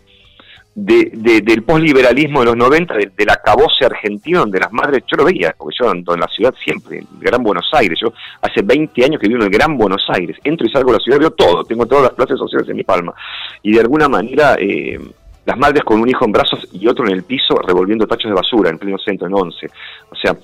[0.73, 5.25] de, del posliberalismo de los 90, de, del acabose argentino, donde las madres, yo lo
[5.25, 9.03] veía, porque yo ando en la ciudad siempre, en Gran Buenos Aires, yo hace 20
[9.03, 11.31] años que vivo en el Gran Buenos Aires, entro y salgo de la ciudad, veo
[11.31, 13.13] todo, tengo todas las clases sociales en mi palma,
[13.61, 14.55] y de alguna manera...
[14.59, 14.99] Eh,
[15.45, 18.35] las madres con un hijo en brazos y otro en el piso revolviendo tachos de
[18.35, 19.67] basura en pleno centro, en 11.
[20.09, 20.35] O sea,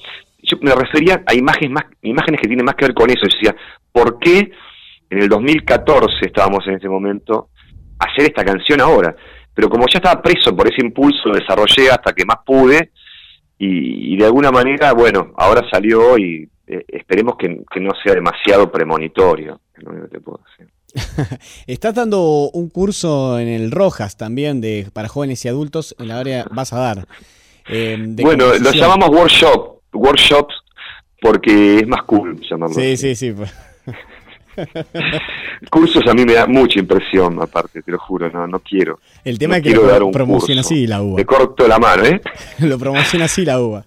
[0.42, 3.22] yo me refería a imágenes, más, imágenes que tienen más que ver con eso.
[3.22, 3.56] Yo decía,
[3.92, 4.52] ¿por qué
[5.10, 7.50] en el 2014 estábamos en ese momento
[8.00, 9.16] hacer esta canción ahora?
[9.58, 12.92] pero como ya estaba preso por ese impulso, lo desarrollé hasta que más pude
[13.58, 19.60] y, de alguna manera, bueno, ahora salió y eh, esperemos que, no sea demasiado premonitorio,
[21.68, 26.20] Estás dando un curso en el Rojas también de para jóvenes y adultos en la
[26.20, 27.08] área vas a dar.
[27.70, 30.56] Eh, bueno, lo llamamos workshop, workshops
[31.22, 32.76] porque es más cool llamarlo.
[32.76, 33.32] Sí, sí, sí.
[33.32, 33.54] Pues.
[35.70, 39.00] Cursos a mí me da mucha impresión, aparte, te lo juro, no, no quiero.
[39.24, 41.18] El tema no es que quiero lo promociona así la uva.
[41.18, 42.22] Te corto la mano, ¿eh?
[42.60, 43.86] lo promociona así la uva.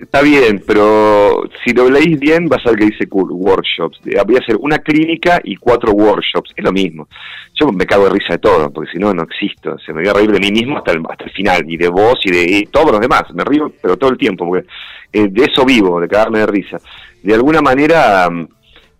[0.00, 4.00] Está bien, pero si lo leéis bien, vas a ver que dice cool, workshops.
[4.06, 7.08] Eh, Voy a hacer una clínica y cuatro workshops, es lo mismo.
[7.54, 9.78] Yo me cago de risa de todo, porque si no, no existo.
[9.78, 11.88] Se me voy a reír de mí mismo hasta el, hasta el final, y de
[11.88, 13.24] vos y de y todos los demás.
[13.34, 14.66] Me río, pero todo el tiempo, porque
[15.12, 16.78] eh, de eso vivo, de cagarme de risa.
[17.22, 18.48] De alguna manera, mm,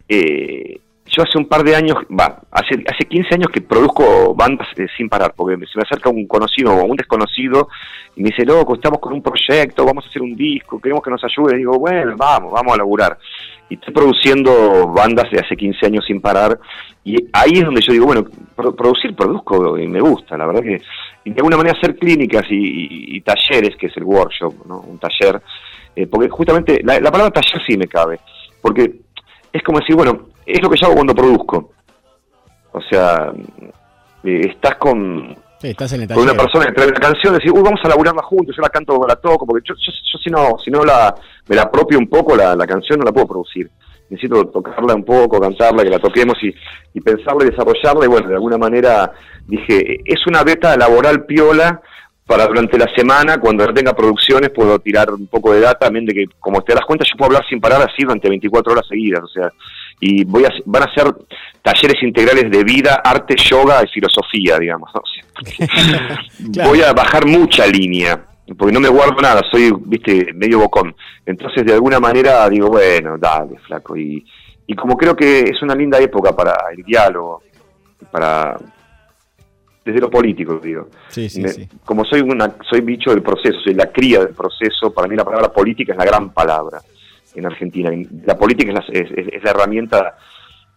[0.08, 4.68] eh, yo hace un par de años, va, hace, hace 15 años que produzco bandas
[4.76, 7.68] eh, sin parar, porque se me acerca un conocido o un desconocido
[8.16, 11.10] y me dice, loco, estamos con un proyecto, vamos a hacer un disco, queremos que
[11.10, 11.54] nos ayude.
[11.54, 13.18] Y digo, bueno, vamos, vamos a laburar.
[13.68, 16.58] Y estoy produciendo bandas de hace 15 años sin parar.
[17.04, 20.62] Y ahí es donde yo digo, bueno, pro- producir, produzco y me gusta, la verdad
[20.62, 20.80] que
[21.24, 24.80] y de alguna manera hacer clínicas y, talleres, que es el workshop, ¿no?
[24.80, 25.40] un taller,
[25.94, 28.18] eh, porque justamente la palabra taller sí me cabe,
[28.62, 29.00] porque
[29.52, 31.70] es como decir, bueno, es lo que yo hago cuando produzco.
[32.72, 33.32] O sea,
[34.24, 37.52] eh, estás con, Sí, estás en el con una persona que trae una canción, decir,
[37.52, 40.18] uy, vamos a laburarla juntos, yo la canto o la toco, porque yo, yo, yo
[40.18, 41.14] si no, si no la,
[41.48, 43.70] me la apropio un poco la, la canción, no la puedo producir.
[44.08, 46.54] Necesito tocarla un poco, cantarla, que la toquemos y,
[46.94, 48.06] y pensarla y desarrollarla.
[48.06, 49.12] Y bueno, de alguna manera
[49.46, 51.82] dije, es una beta laboral piola
[52.26, 56.06] para durante la semana, cuando no tenga producciones, puedo tirar un poco de data, también
[56.06, 58.86] de que, como te das cuenta, yo puedo hablar sin parar así durante 24 horas
[58.88, 59.52] seguidas, o sea,
[60.00, 61.12] y voy a, van a ser
[61.62, 64.90] talleres integrales de vida, arte, yoga y filosofía, digamos.
[64.94, 65.02] ¿no?
[66.52, 66.70] Claro.
[66.70, 68.18] Voy a bajar mucha línea,
[68.58, 70.94] porque no me guardo nada, soy, viste, medio bocón.
[71.26, 73.96] Entonces, de alguna manera, digo, bueno, dale, flaco.
[73.96, 74.24] Y,
[74.66, 77.42] y como creo que es una linda época para el diálogo,
[78.10, 78.56] para
[79.84, 80.88] desde lo político, digo.
[81.08, 81.68] Sí, sí, Me- sí.
[81.84, 85.24] Como soy una, soy bicho del proceso, soy la cría del proceso, para mí la
[85.24, 86.80] palabra política es la gran palabra
[87.34, 87.90] en Argentina.
[88.26, 90.16] La política es la, es- la herramienta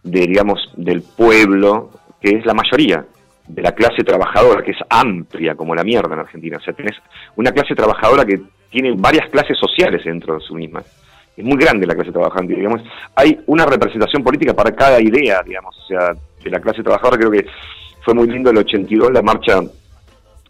[0.02, 1.90] de, digamos, del pueblo,
[2.20, 3.04] que es la mayoría,
[3.46, 6.56] de la clase trabajadora, que es amplia como la mierda en Argentina.
[6.56, 6.96] O sea, tenés
[7.36, 8.40] una clase trabajadora que
[8.70, 10.82] tiene varias clases sociales dentro de su misma.
[11.36, 12.80] Es muy grande la clase trabajante, digamos.
[13.16, 17.18] Hay una representación política para cada idea, digamos, o sea, de la clase trabajadora.
[17.18, 17.46] Creo que
[18.04, 19.60] fue muy lindo el 82, la marcha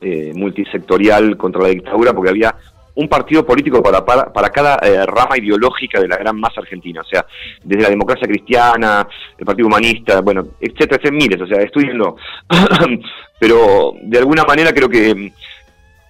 [0.01, 2.55] eh, multisectorial contra la dictadura, porque había
[2.97, 7.01] un partido político para, para, para cada eh, rama ideológica de la gran masa argentina,
[7.01, 7.27] o sea,
[7.63, 12.17] desde la democracia cristiana, el Partido Humanista, bueno, etcétera, etcétera, miles, o sea, estudienlo.
[13.39, 15.31] Pero de alguna manera creo que mm,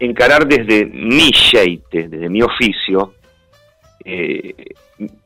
[0.01, 3.15] encarar desde mi sheite, desde mi oficio,
[4.05, 4.55] eh,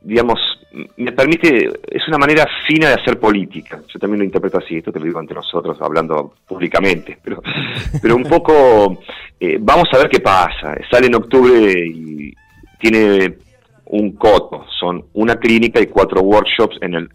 [0.01, 0.39] digamos,
[0.71, 3.81] me permite, es una manera fina de hacer política.
[3.91, 7.41] Yo también lo interpreto así, esto te lo digo ante nosotros, hablando públicamente, pero,
[8.01, 9.01] pero un poco,
[9.39, 10.75] eh, vamos a ver qué pasa.
[10.89, 12.33] Sale en octubre y
[12.79, 13.37] tiene
[13.85, 17.09] un coto, son una clínica y cuatro workshops en el...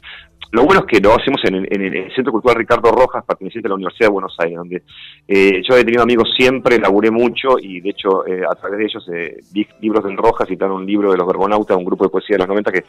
[0.55, 3.71] Lo bueno es que lo hacemos en en el Centro Cultural Ricardo Rojas, perteneciente a
[3.71, 4.85] la Universidad de Buenos Aires, donde
[5.27, 8.85] eh, yo he tenido amigos siempre, laburé mucho y de hecho eh, a través de
[8.85, 12.11] ellos eh, vi libros del Rojas, citaron un libro de los Verbonautas, un grupo de
[12.11, 12.85] poesía de los 90 que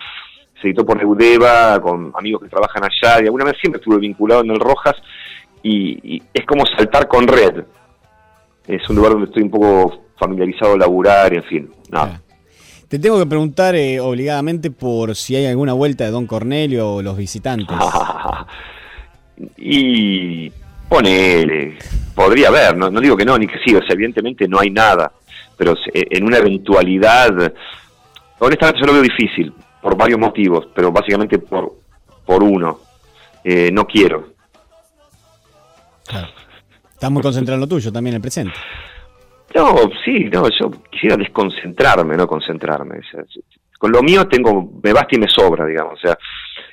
[0.62, 4.41] se editó por Eudeva, con amigos que trabajan allá, y alguna vez siempre estuve vinculado
[4.41, 4.97] en el Rojas
[5.63, 7.63] y, y es como saltar con red.
[8.67, 12.21] Es un lugar donde estoy un poco familiarizado a laburar, en fin, nada.
[12.88, 17.02] Te tengo que preguntar eh, obligadamente por si hay alguna vuelta de Don Cornelio o
[17.02, 17.76] los visitantes.
[19.58, 20.50] y
[20.88, 21.78] ponele,
[22.13, 24.69] podría haber, no, no digo que no, ni que sí, o sea, evidentemente no hay
[24.69, 25.12] nada,
[25.58, 27.30] pero se- en una eventualidad,
[28.39, 31.74] honestamente yo lo veo difícil, por varios motivos, pero básicamente por,
[32.26, 32.80] por uno,
[33.48, 34.30] Eh, no quiero.
[36.08, 36.28] Claro.
[36.93, 38.56] Estás muy concentrado en lo tuyo también, en el presente.
[39.55, 42.99] No, sí, no, yo quisiera desconcentrarme, no concentrarme.
[42.99, 43.23] o sea,
[43.79, 45.93] con lo mío tengo, me basta y me sobra, digamos.
[45.93, 46.17] O sea,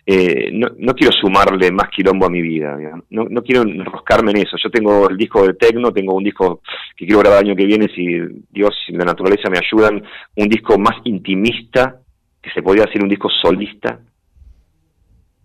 [0.05, 2.77] eh, no, no quiero sumarle más quilombo a mi vida,
[3.11, 4.57] no, no quiero enroscarme en eso.
[4.61, 6.61] Yo tengo el disco de Tecno, tengo un disco
[6.97, 8.19] que quiero grabar el año que viene, si
[8.51, 10.03] Dios y la naturaleza me ayudan,
[10.37, 12.01] un disco más intimista,
[12.43, 14.01] que se podría decir un disco solista,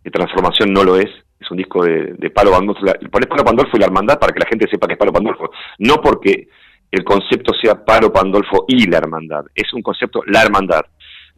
[0.04, 2.82] de transformación no lo es, es un disco de, de Palo Pandolfo.
[3.12, 5.52] Ponés Palo Pandolfo y la hermandad para que la gente sepa que es Palo Pandolfo,
[5.78, 6.47] no porque
[6.91, 10.82] el concepto sea Palo Pandolfo y la hermandad, es un concepto la hermandad.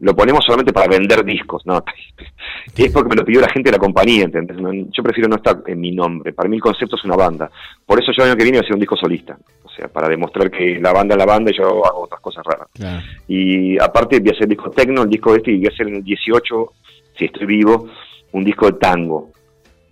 [0.00, 1.84] Lo ponemos solamente para vender discos, no,
[2.76, 4.56] es porque me lo pidió la gente de la compañía, ¿entendés?
[4.92, 7.50] Yo prefiero no estar en mi nombre, para mí el concepto es una banda,
[7.84, 9.88] por eso yo el año que viene voy a hacer un disco solista, o sea,
[9.88, 12.68] para demostrar que la banda es la banda y yo hago otras cosas raras.
[12.72, 13.02] Claro.
[13.28, 15.88] Y aparte voy a hacer el disco tecno, el disco este, y voy a hacer
[15.88, 16.72] en el 18,
[17.18, 17.86] si estoy vivo,
[18.32, 19.32] un disco de tango.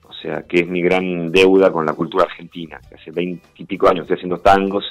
[0.05, 2.81] O sea, que es mi gran deuda con la cultura argentina.
[2.93, 4.85] Hace veintipico años estoy haciendo tangos.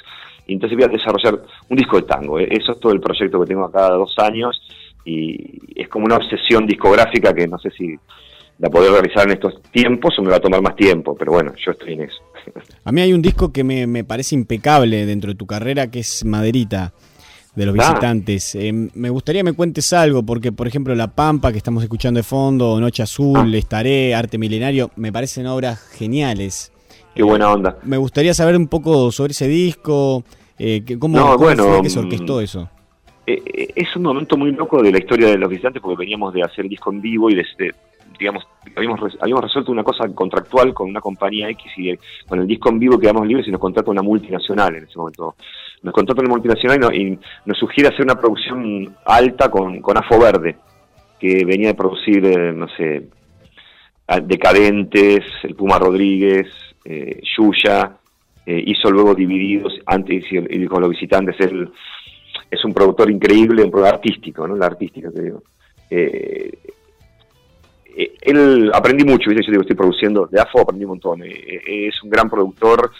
[0.48, 2.40] Y entonces voy a desarrollar un disco de tango.
[2.40, 2.48] ¿eh?
[2.50, 4.60] Eso es todo el proyecto que tengo a cada dos años.
[5.04, 7.96] y es como una obsesión discográfica que no sé si
[8.58, 11.52] la poder realizar en estos tiempos o me va a tomar más tiempo, pero bueno,
[11.64, 12.18] yo estoy en eso.
[12.84, 16.00] A mí hay un disco que me, me parece impecable dentro de tu carrera, que
[16.00, 16.92] es Maderita
[17.54, 17.90] de los ah.
[17.90, 18.54] visitantes.
[18.56, 22.24] Eh, me gustaría me cuentes algo, porque por ejemplo La Pampa, que estamos escuchando de
[22.24, 23.56] fondo, Noche Azul, ah.
[23.56, 26.72] Estaré, Arte Milenario, me parecen obras geniales.
[27.14, 27.78] Qué buena onda.
[27.82, 30.24] Me gustaría saber un poco sobre ese disco,
[30.58, 32.70] eh, cómo, fue que se orquestó mm, eso.
[33.26, 36.42] Eh, es un momento muy loco de la historia de los visitantes, porque veníamos de
[36.42, 37.44] hacer disco en vivo y de,
[38.18, 42.70] digamos, habíamos, habíamos resuelto una cosa contractual con una compañía X y con el disco
[42.70, 45.34] en vivo quedamos libres y nos contrata una multinacional en ese momento.
[45.82, 50.56] Nos contrata una multinacional y, nos sugiere hacer una producción alta con, con Afo Verde,
[51.20, 53.08] que venía de producir, eh, no sé,
[54.22, 56.48] Decadentes, el Puma Rodríguez,
[56.84, 57.97] eh, Yuya,
[58.50, 61.38] eh, hizo luego Divididos antes y, con los visitantes.
[61.38, 61.70] Él
[62.50, 64.56] es un productor increíble, un productor artístico, ¿no?
[64.56, 65.42] La artística, te digo.
[65.90, 66.50] Eh,
[67.94, 71.24] eh, él aprendí mucho, yo digo, estoy produciendo de AFO, aprendí un montón.
[71.24, 72.90] Es un gran productor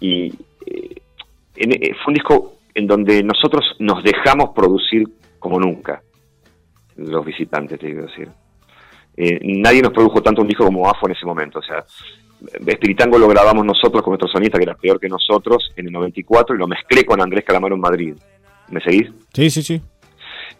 [0.00, 0.30] y
[0.66, 5.06] fue un disco en donde nosotros nos dejamos producir
[5.38, 6.02] como nunca,
[6.96, 8.28] los visitantes, te digo decir.
[9.42, 11.84] Nadie nos produjo tanto un disco como AFO en ese momento, o sea,
[12.66, 16.54] Espiritango lo grabamos nosotros con nuestro sonista, que era peor que nosotros, en el 94,
[16.54, 18.14] y lo mezclé con Andrés Calamaro en Madrid.
[18.70, 19.10] ¿Me seguís?
[19.32, 19.80] Sí, sí, sí.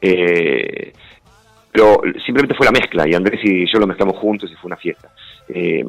[0.00, 0.92] Eh,
[1.70, 4.76] pero simplemente fue la mezcla y Andrés y yo lo mezclamos juntos y fue una
[4.76, 5.12] fiesta.
[5.48, 5.84] Eh,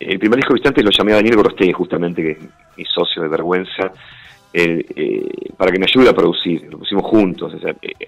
[0.00, 2.38] el primer disco visitante lo llamé a Daniel Gorostegui, justamente, que es
[2.76, 3.92] mi socio de vergüenza,
[4.52, 5.26] eh,
[5.56, 6.62] para que me ayude a producir.
[6.70, 7.52] Lo pusimos juntos.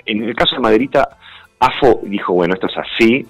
[0.07, 1.09] en el caso de Maderita,
[1.59, 3.27] AFO dijo, bueno, esto es así,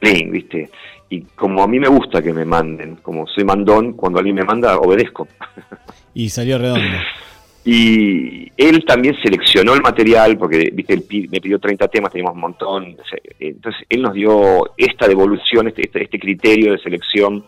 [0.00, 0.70] ¿viste?
[1.10, 4.44] Y como a mí me gusta que me manden, como soy mandón, cuando alguien me
[4.44, 5.26] manda, obedezco.
[6.14, 6.98] Y salió redondo.
[7.64, 10.94] Y él también seleccionó el material, porque ¿viste?
[10.94, 12.96] Él me pidió 30 temas, teníamos un montón.
[13.38, 17.44] Entonces, él nos dio esta devolución, este, este, este criterio de selección.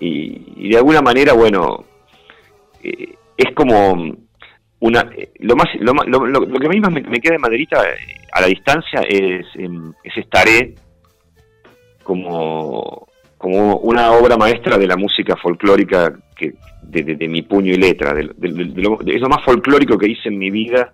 [0.00, 1.84] Y, de alguna manera, bueno,
[2.82, 4.16] eh, es como
[4.80, 5.10] una.
[5.38, 5.92] Lo, más, lo,
[6.26, 7.96] lo, que a mí más me, queda de Maderita eh,
[8.32, 10.74] a la distancia es, em, es Estaré
[12.02, 18.14] como, como una obra maestra de la música folclórica que de, mi puño y letra,
[18.14, 20.92] de, lo, es lo más folclórico que hice en mi vida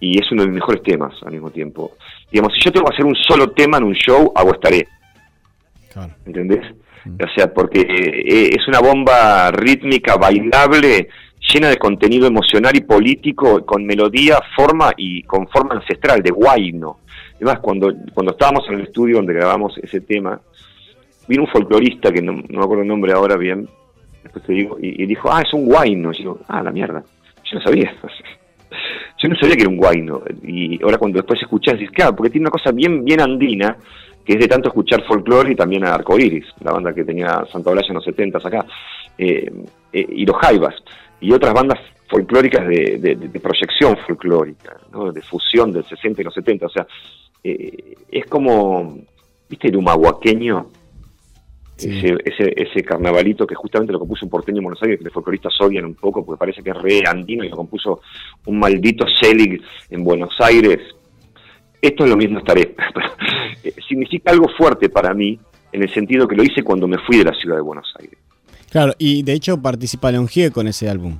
[0.00, 1.92] y es uno de mis mejores temas al mismo tiempo.
[2.30, 4.88] Digamos, si yo tengo que hacer un solo tema en un show, hago estaré.
[6.26, 6.74] ¿Entendés?
[7.04, 7.14] Mm.
[7.22, 11.08] O sea, porque eh, es una bomba rítmica, bailable,
[11.48, 17.00] llena de contenido emocional y político, con melodía, forma y con forma ancestral, de guayno.
[17.36, 20.40] Además, cuando, cuando estábamos en el estudio donde grabamos ese tema,
[21.28, 23.68] vino un folclorista, que no, no me acuerdo el nombre ahora bien,
[24.22, 26.12] después te digo, y, dijo, ah, es un guayno.
[26.12, 27.02] Y yo, ah, la mierda,
[27.44, 27.92] yo no sabía.
[29.18, 30.22] yo no sabía que era un guayno.
[30.42, 33.76] Y ahora cuando después escuchás, dices, claro, porque tiene una cosa bien, bien andina,
[34.24, 37.70] que es de tanto escuchar folclore y también a Arcoiris, la banda que tenía Santa
[37.70, 38.64] Olalla en los 70 acá,
[39.18, 39.50] eh,
[39.92, 40.74] eh, y los Jaivas,
[41.22, 44.76] y otras bandas folclóricas de, proyección folclórica,
[45.14, 46.66] de fusión del 60 y los 70.
[46.66, 46.86] O sea,
[47.42, 48.98] eh, es como,
[49.48, 50.66] ¿viste el humahuaqueño?
[51.78, 55.60] Ese, ese, carnavalito que justamente lo compuso un porteño en Buenos Aires, que los folcloristas
[55.60, 58.02] odian un poco porque parece que es re andino y lo compuso
[58.46, 60.80] un maldito Selig en Buenos Aires.
[61.80, 62.74] Esto es lo mismo estaré.
[63.88, 65.40] Significa algo fuerte para mí
[65.72, 68.18] en el sentido que lo hice cuando me fui de la ciudad de Buenos Aires.
[68.72, 71.18] Claro, y de hecho participa León con ese álbum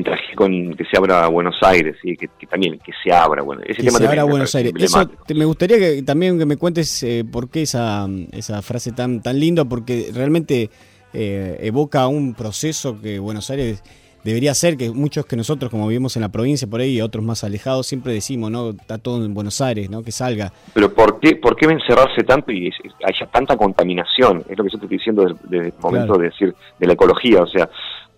[0.00, 3.82] traje con que se abra Buenos Aires, y que, también que se abra, bueno, ese
[3.82, 4.72] que se abra Buenos Aires.
[4.78, 9.20] Eso me gustaría que también que me cuentes eh, por qué esa, esa frase tan,
[9.20, 10.70] tan linda, porque realmente
[11.12, 13.82] eh, evoca un proceso que Buenos Aires
[14.24, 17.24] debería ser, que muchos que nosotros, como vivimos en la provincia por ahí y otros
[17.24, 18.70] más alejados, siempre decimos, ¿no?
[18.70, 20.02] Está todo en Buenos Aires, ¿no?
[20.02, 20.52] Que salga.
[20.74, 22.70] Pero ¿por qué, por qué encerrarse tanto y
[23.04, 24.44] haya tanta contaminación?
[24.48, 27.42] Es lo que yo te estoy diciendo desde, el momento de decir, de la ecología,
[27.42, 27.68] o sea,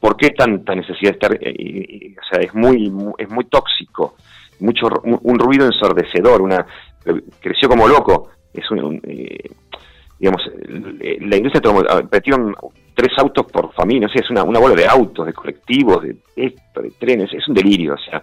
[0.00, 1.38] ¿por qué tanta necesidad de estar?
[1.40, 4.16] Eh, o sea, es muy, es muy tóxico,
[4.60, 6.66] mucho un, ruido ensordecedor, una
[7.40, 9.50] creció como loco, es un, eh,
[10.18, 11.72] digamos, la industria
[12.10, 12.36] metió
[12.94, 16.16] tres autos por familia, o sea, es una, una bola de autos, de colectivos, de,
[16.36, 16.54] de,
[16.98, 18.22] trenes, es un delirio, o sea,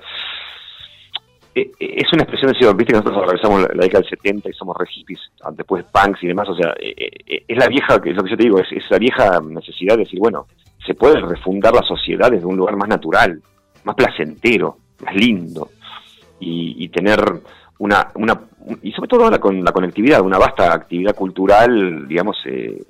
[1.53, 4.53] eh, es una expresión de decir, viste que nosotros regresamos la, década del 70 y
[4.53, 5.19] somos re hippies,
[5.51, 8.59] después punks y demás, o sea, es la vieja, es lo que yo te digo,
[8.59, 10.47] es, es vieja necesidad de decir, bueno,
[10.85, 13.41] se puede refundar la sociedad desde un lugar más natural,
[13.83, 15.69] más placentero, más lindo,
[16.43, 17.19] y, tener
[17.77, 18.41] una, una,
[18.81, 22.81] y sobre todo ahora con la conectividad, una vasta actividad cultural, digamos, eh,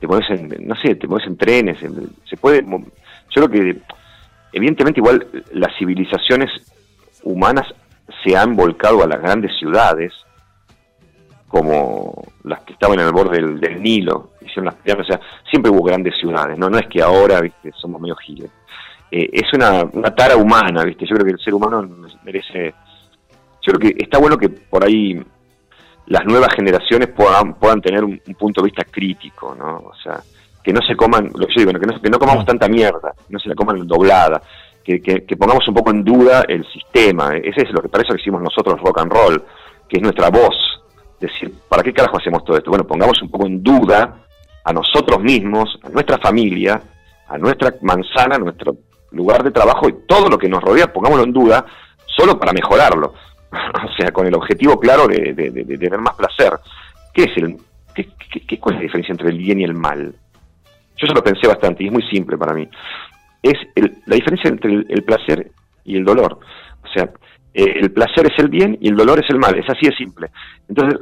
[0.00, 1.78] te mueves en, no sé, te mueves en trenes,
[2.24, 3.78] se puede, yo creo que,
[4.52, 6.50] evidentemente igual las civilizaciones
[7.22, 7.66] humanas
[8.24, 10.12] se han volcado a las grandes ciudades,
[11.48, 15.20] como las que estaban en el borde del, Nilo, hicieron las pirámides, o sea,
[15.50, 18.50] siempre hubo grandes ciudades, no, no es que ahora, viste, somos medio giles.
[19.10, 21.88] Eh, es una, una, tara humana, viste, yo creo que el ser humano
[22.24, 22.74] merece,
[23.62, 25.18] yo creo que está bueno que por ahí
[26.08, 29.76] las nuevas generaciones puedan, puedan tener un, punto de vista crítico, ¿no?
[29.76, 30.20] O sea,
[30.62, 33.12] que no se coman, lo que yo digo, que no, que no comamos tanta mierda,
[33.28, 34.42] no se la coman doblada,
[34.82, 38.14] que, que, pongamos un poco en duda el sistema, ese es lo que para eso
[38.14, 39.44] que hicimos nosotros rock and roll,
[39.86, 40.54] que es nuestra voz,
[41.20, 42.70] decir, ¿para qué carajo hacemos todo esto?
[42.70, 44.24] Bueno, pongamos un poco en duda
[44.64, 46.80] a nosotros mismos, a nuestra familia,
[47.28, 48.76] a nuestra manzana, a nuestro
[49.10, 51.66] lugar de trabajo y todo lo que nos rodea, pongámoslo en duda,
[52.06, 53.12] solo para mejorarlo.
[53.52, 56.52] o sea, con el objetivo claro de, tener más placer.
[57.12, 57.56] ¿Qué es el,
[57.94, 60.14] qué, cuál es la diferencia entre el bien y el mal?
[60.96, 62.68] Yo ya lo pensé bastante y es muy simple para mí.
[63.42, 63.54] Es
[64.06, 65.50] la diferencia entre el, placer
[65.84, 66.38] y el dolor.
[66.82, 67.04] O sea,
[67.54, 69.56] eh, el placer es el bien y el dolor es el mal.
[69.56, 70.28] Es así de simple.
[70.68, 71.00] Entonces,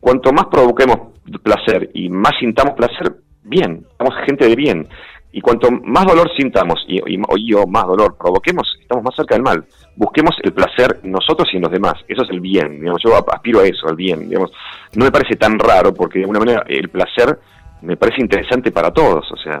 [0.00, 4.88] cuanto más provoquemos placer y más sintamos placer, bien, somos gente de bien.
[5.36, 9.42] Y cuanto más dolor sintamos y, y, o más dolor provoquemos, estamos más cerca del
[9.42, 9.64] mal.
[9.96, 11.94] Busquemos el placer nosotros y en los demás.
[12.06, 12.78] Eso es el bien.
[12.78, 14.28] Digamos, yo aspiro a eso, al bien.
[14.28, 14.52] Digamos.
[14.94, 17.36] No me parece tan raro porque de alguna manera el placer
[17.82, 19.26] me parece interesante para todos.
[19.32, 19.60] O sea,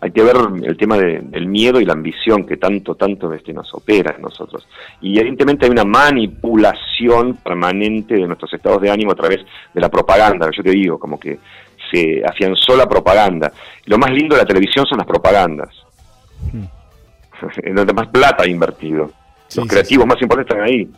[0.00, 3.72] hay que ver el tema del miedo y la ambición que tanto, tanto este, nos
[3.74, 4.66] opera en nosotros.
[5.00, 9.38] Y evidentemente hay una manipulación permanente de nuestros estados de ánimo a través
[9.72, 10.50] de la propaganda.
[10.50, 11.38] Yo te digo, como que
[11.90, 13.52] se afianzó la propaganda.
[13.84, 15.68] Lo más lindo de la televisión son las propagandas.
[16.52, 16.64] Hmm.
[17.62, 19.10] en donde más plata ha invertido.
[19.54, 20.88] Los creativos más importantes están ahí.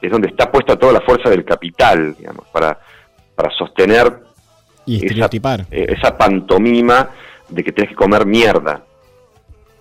[0.00, 2.78] Es donde está puesta toda la fuerza del capital, digamos, para,
[3.34, 4.20] para sostener
[4.86, 5.28] y esa,
[5.70, 7.10] eh, esa pantomima
[7.48, 8.82] de que tienes que comer mierda.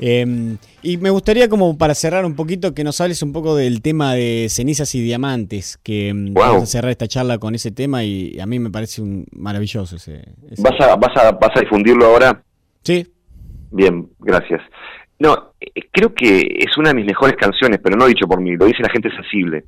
[0.02, 3.82] Em, y me gustaría como para cerrar un poquito que nos hables un poco del
[3.82, 8.04] tema de cenizas y diamantes, que em, vamos a cerrar esta charla con ese tema
[8.04, 10.22] y a mí me parece un maravilloso ese,
[10.58, 12.42] ¿Vas, a, vas, a, ¿Vas a difundirlo ahora?
[12.82, 13.06] Sí.
[13.70, 14.62] Bien, gracias.
[15.18, 18.56] No, eh, creo que es una de mis mejores canciones, pero no dicho por mí,
[18.56, 19.64] lo dice la gente sensible.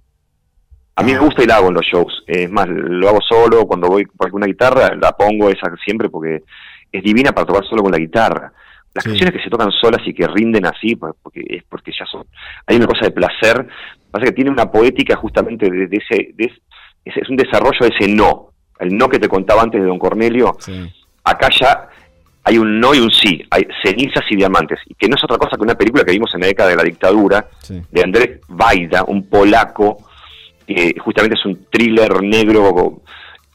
[0.96, 1.22] A mí me ah.
[1.22, 2.24] gusta y la hago en los shows.
[2.26, 6.42] Es más, lo hago solo, cuando voy por alguna guitarra, la pongo esa siempre porque
[6.90, 8.52] es divina para tocar solo con la guitarra.
[8.94, 12.26] Las canciones que se tocan solas y que rinden así, porque es porque ya son.
[12.66, 13.66] Hay una cosa de placer,
[14.10, 16.52] pasa que tiene una poética justamente de, ese, de
[17.04, 18.50] es un desarrollo de ese no.
[18.78, 20.56] El no que te contaba antes de Don Cornelio.
[21.24, 21.88] Acá ya
[22.44, 25.38] hay un no y un sí, hay cenizas y diamantes, y que no es otra
[25.38, 29.04] cosa que una película que vimos en la década de la dictadura, de Andrés Vaida,
[29.04, 29.98] un polaco,
[30.66, 33.02] que justamente es un thriller negro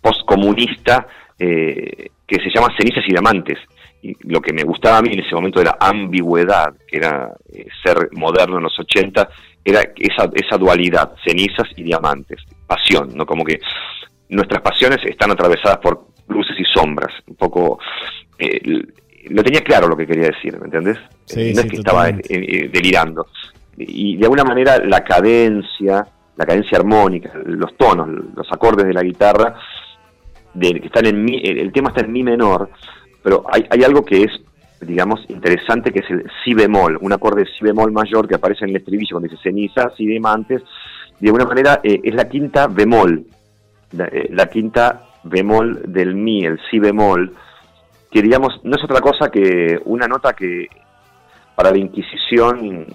[0.02, 1.06] postcomunista,
[1.38, 3.58] eh, que se llama Cenizas y Diamantes.
[4.02, 7.32] Y lo que me gustaba a mí en ese momento de la ambigüedad, que era
[7.52, 9.28] eh, ser moderno en los 80,
[9.66, 13.26] era esa, esa dualidad, cenizas y diamantes, pasión, ¿no?
[13.26, 13.60] Como que
[14.30, 17.80] nuestras pasiones están atravesadas por luces y sombras, un poco...
[18.38, 18.62] Eh,
[19.30, 20.98] lo tenía claro lo que quería decir, ¿me entendés?
[21.26, 23.28] Sí, no es que estaba delirando.
[23.78, 29.04] Y de alguna manera la cadencia, la cadencia armónica, los tonos, los acordes de la
[29.04, 29.56] guitarra,
[30.60, 32.70] que están en mi, el tema está en mi menor,
[33.28, 34.32] pero hay, algo que es,
[34.80, 38.64] digamos, interesante, que es el si bemol, un acorde de si bemol mayor que aparece
[38.64, 40.64] en el estribillo cuando dice cenizas y diamantes,
[41.20, 43.26] de alguna manera eh, es la quinta bemol,
[44.00, 47.36] eh, la, quinta bemol del mi, el si bemol,
[48.10, 50.70] que digamos, no es otra cosa que una nota que
[51.54, 52.86] para la Inquisición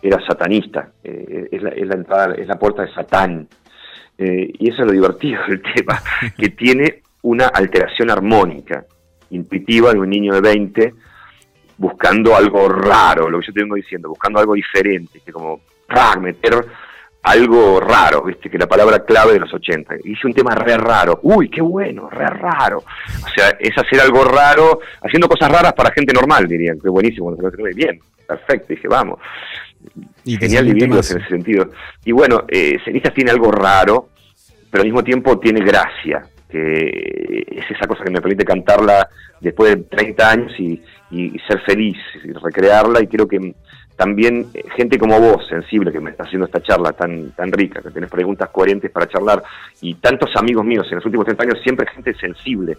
[0.00, 3.46] era satanista, eh, es, la, es, la, entrada, es la puerta de Satán,
[4.16, 6.00] y eso es lo divertido del tema,
[6.38, 8.84] que tiene una alteración armónica,
[9.30, 10.94] intuitiva de un niño de 20
[11.76, 15.60] buscando algo raro, lo que yo te vengo diciendo, buscando algo diferente, como
[16.20, 16.64] meter
[17.22, 19.96] algo raro, viste, que la palabra clave de los 80.
[20.04, 22.78] Hice un tema re raro, uy, qué bueno, re raro.
[22.78, 27.34] O sea, es hacer algo raro, haciendo cosas raras para gente normal, dirían, qué buenísimo,
[27.74, 29.18] bien, perfecto, dije, vamos.
[30.24, 31.70] Genial vivirlos en ese sentido.
[32.04, 34.10] Y bueno, eh, Cenizas tiene algo raro,
[34.70, 39.08] pero al mismo tiempo tiene gracia, que es esa cosa que me permite cantarla
[39.40, 40.82] después de 30 años y,
[41.48, 43.54] ser feliz, y recrearla, y creo que
[43.96, 47.82] también eh, gente como vos, sensible, que me está haciendo esta charla tan, tan rica,
[47.82, 49.42] que tenés preguntas coherentes para charlar,
[49.80, 52.76] y tantos amigos míos en los últimos 30 años, siempre gente sensible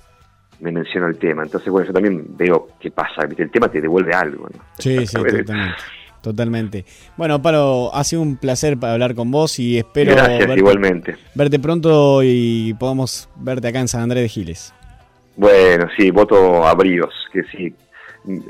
[0.62, 1.44] me menciona el tema.
[1.44, 4.48] Entonces, bueno, yo también veo qué pasa, el tema te devuelve algo.
[4.54, 4.64] ¿no?
[4.78, 5.54] Sí, sí, totalmente.
[6.22, 6.86] Totalmente.
[7.18, 11.16] Bueno, Paro, ha sido un placer hablar con vos y espero verte, igualmente.
[11.34, 14.74] verte pronto y podamos verte acá en San Andrés de Giles.
[15.36, 17.74] Bueno, sí, voto a bríos, que sí,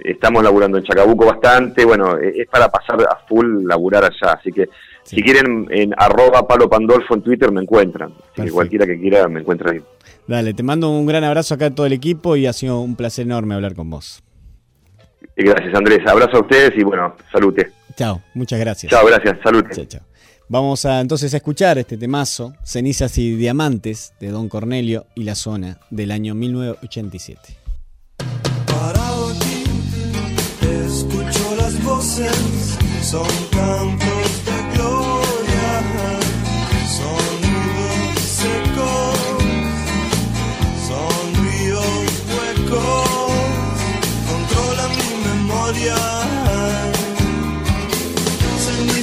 [0.04, 4.68] estamos laburando en Chacabuco bastante, bueno, es para pasar a full laburar allá, así que
[5.04, 9.28] si quieren en arroba Palo Pandolfo en Twitter me encuentran, así que cualquiera que quiera
[9.28, 9.82] me encuentra ahí.
[10.28, 12.96] Dale, te mando un gran abrazo acá a todo el equipo y ha sido un
[12.96, 14.24] placer enorme hablar con vos.
[15.36, 17.72] Gracias Andrés, abrazo a ustedes y bueno, salute.
[17.96, 18.92] Chao, muchas gracias.
[18.92, 19.70] Chao, gracias, salute.
[19.76, 20.02] Chao, chao.
[20.48, 25.36] Vamos a entonces a escuchar este temazo, Cenizas y Diamantes, de Don Cornelio y la
[25.36, 27.58] zona del año 1987.
[28.66, 29.64] Parado aquí,
[30.86, 34.31] escucho las voces, son cantos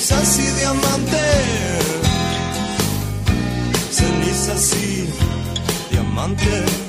[0.09, 1.85] cenizas y diamantes,
[3.91, 6.88] cenizas y diamantes.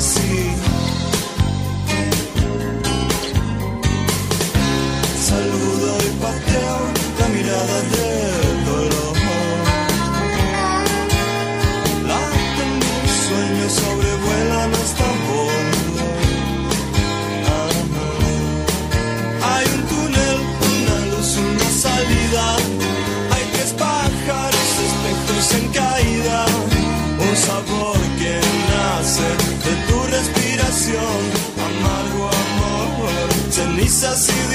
[0.00, 0.45] Cenizas
[34.14, 34.45] cenizas y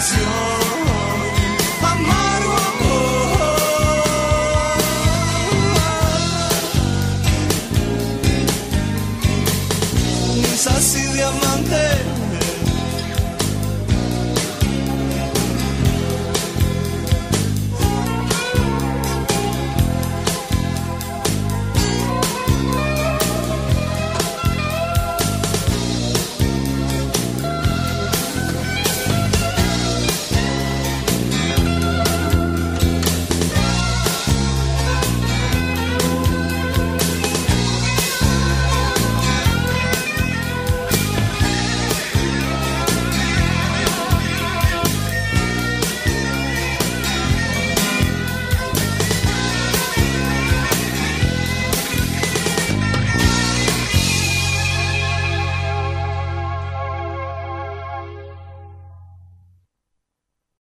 [0.00, 0.79] canción.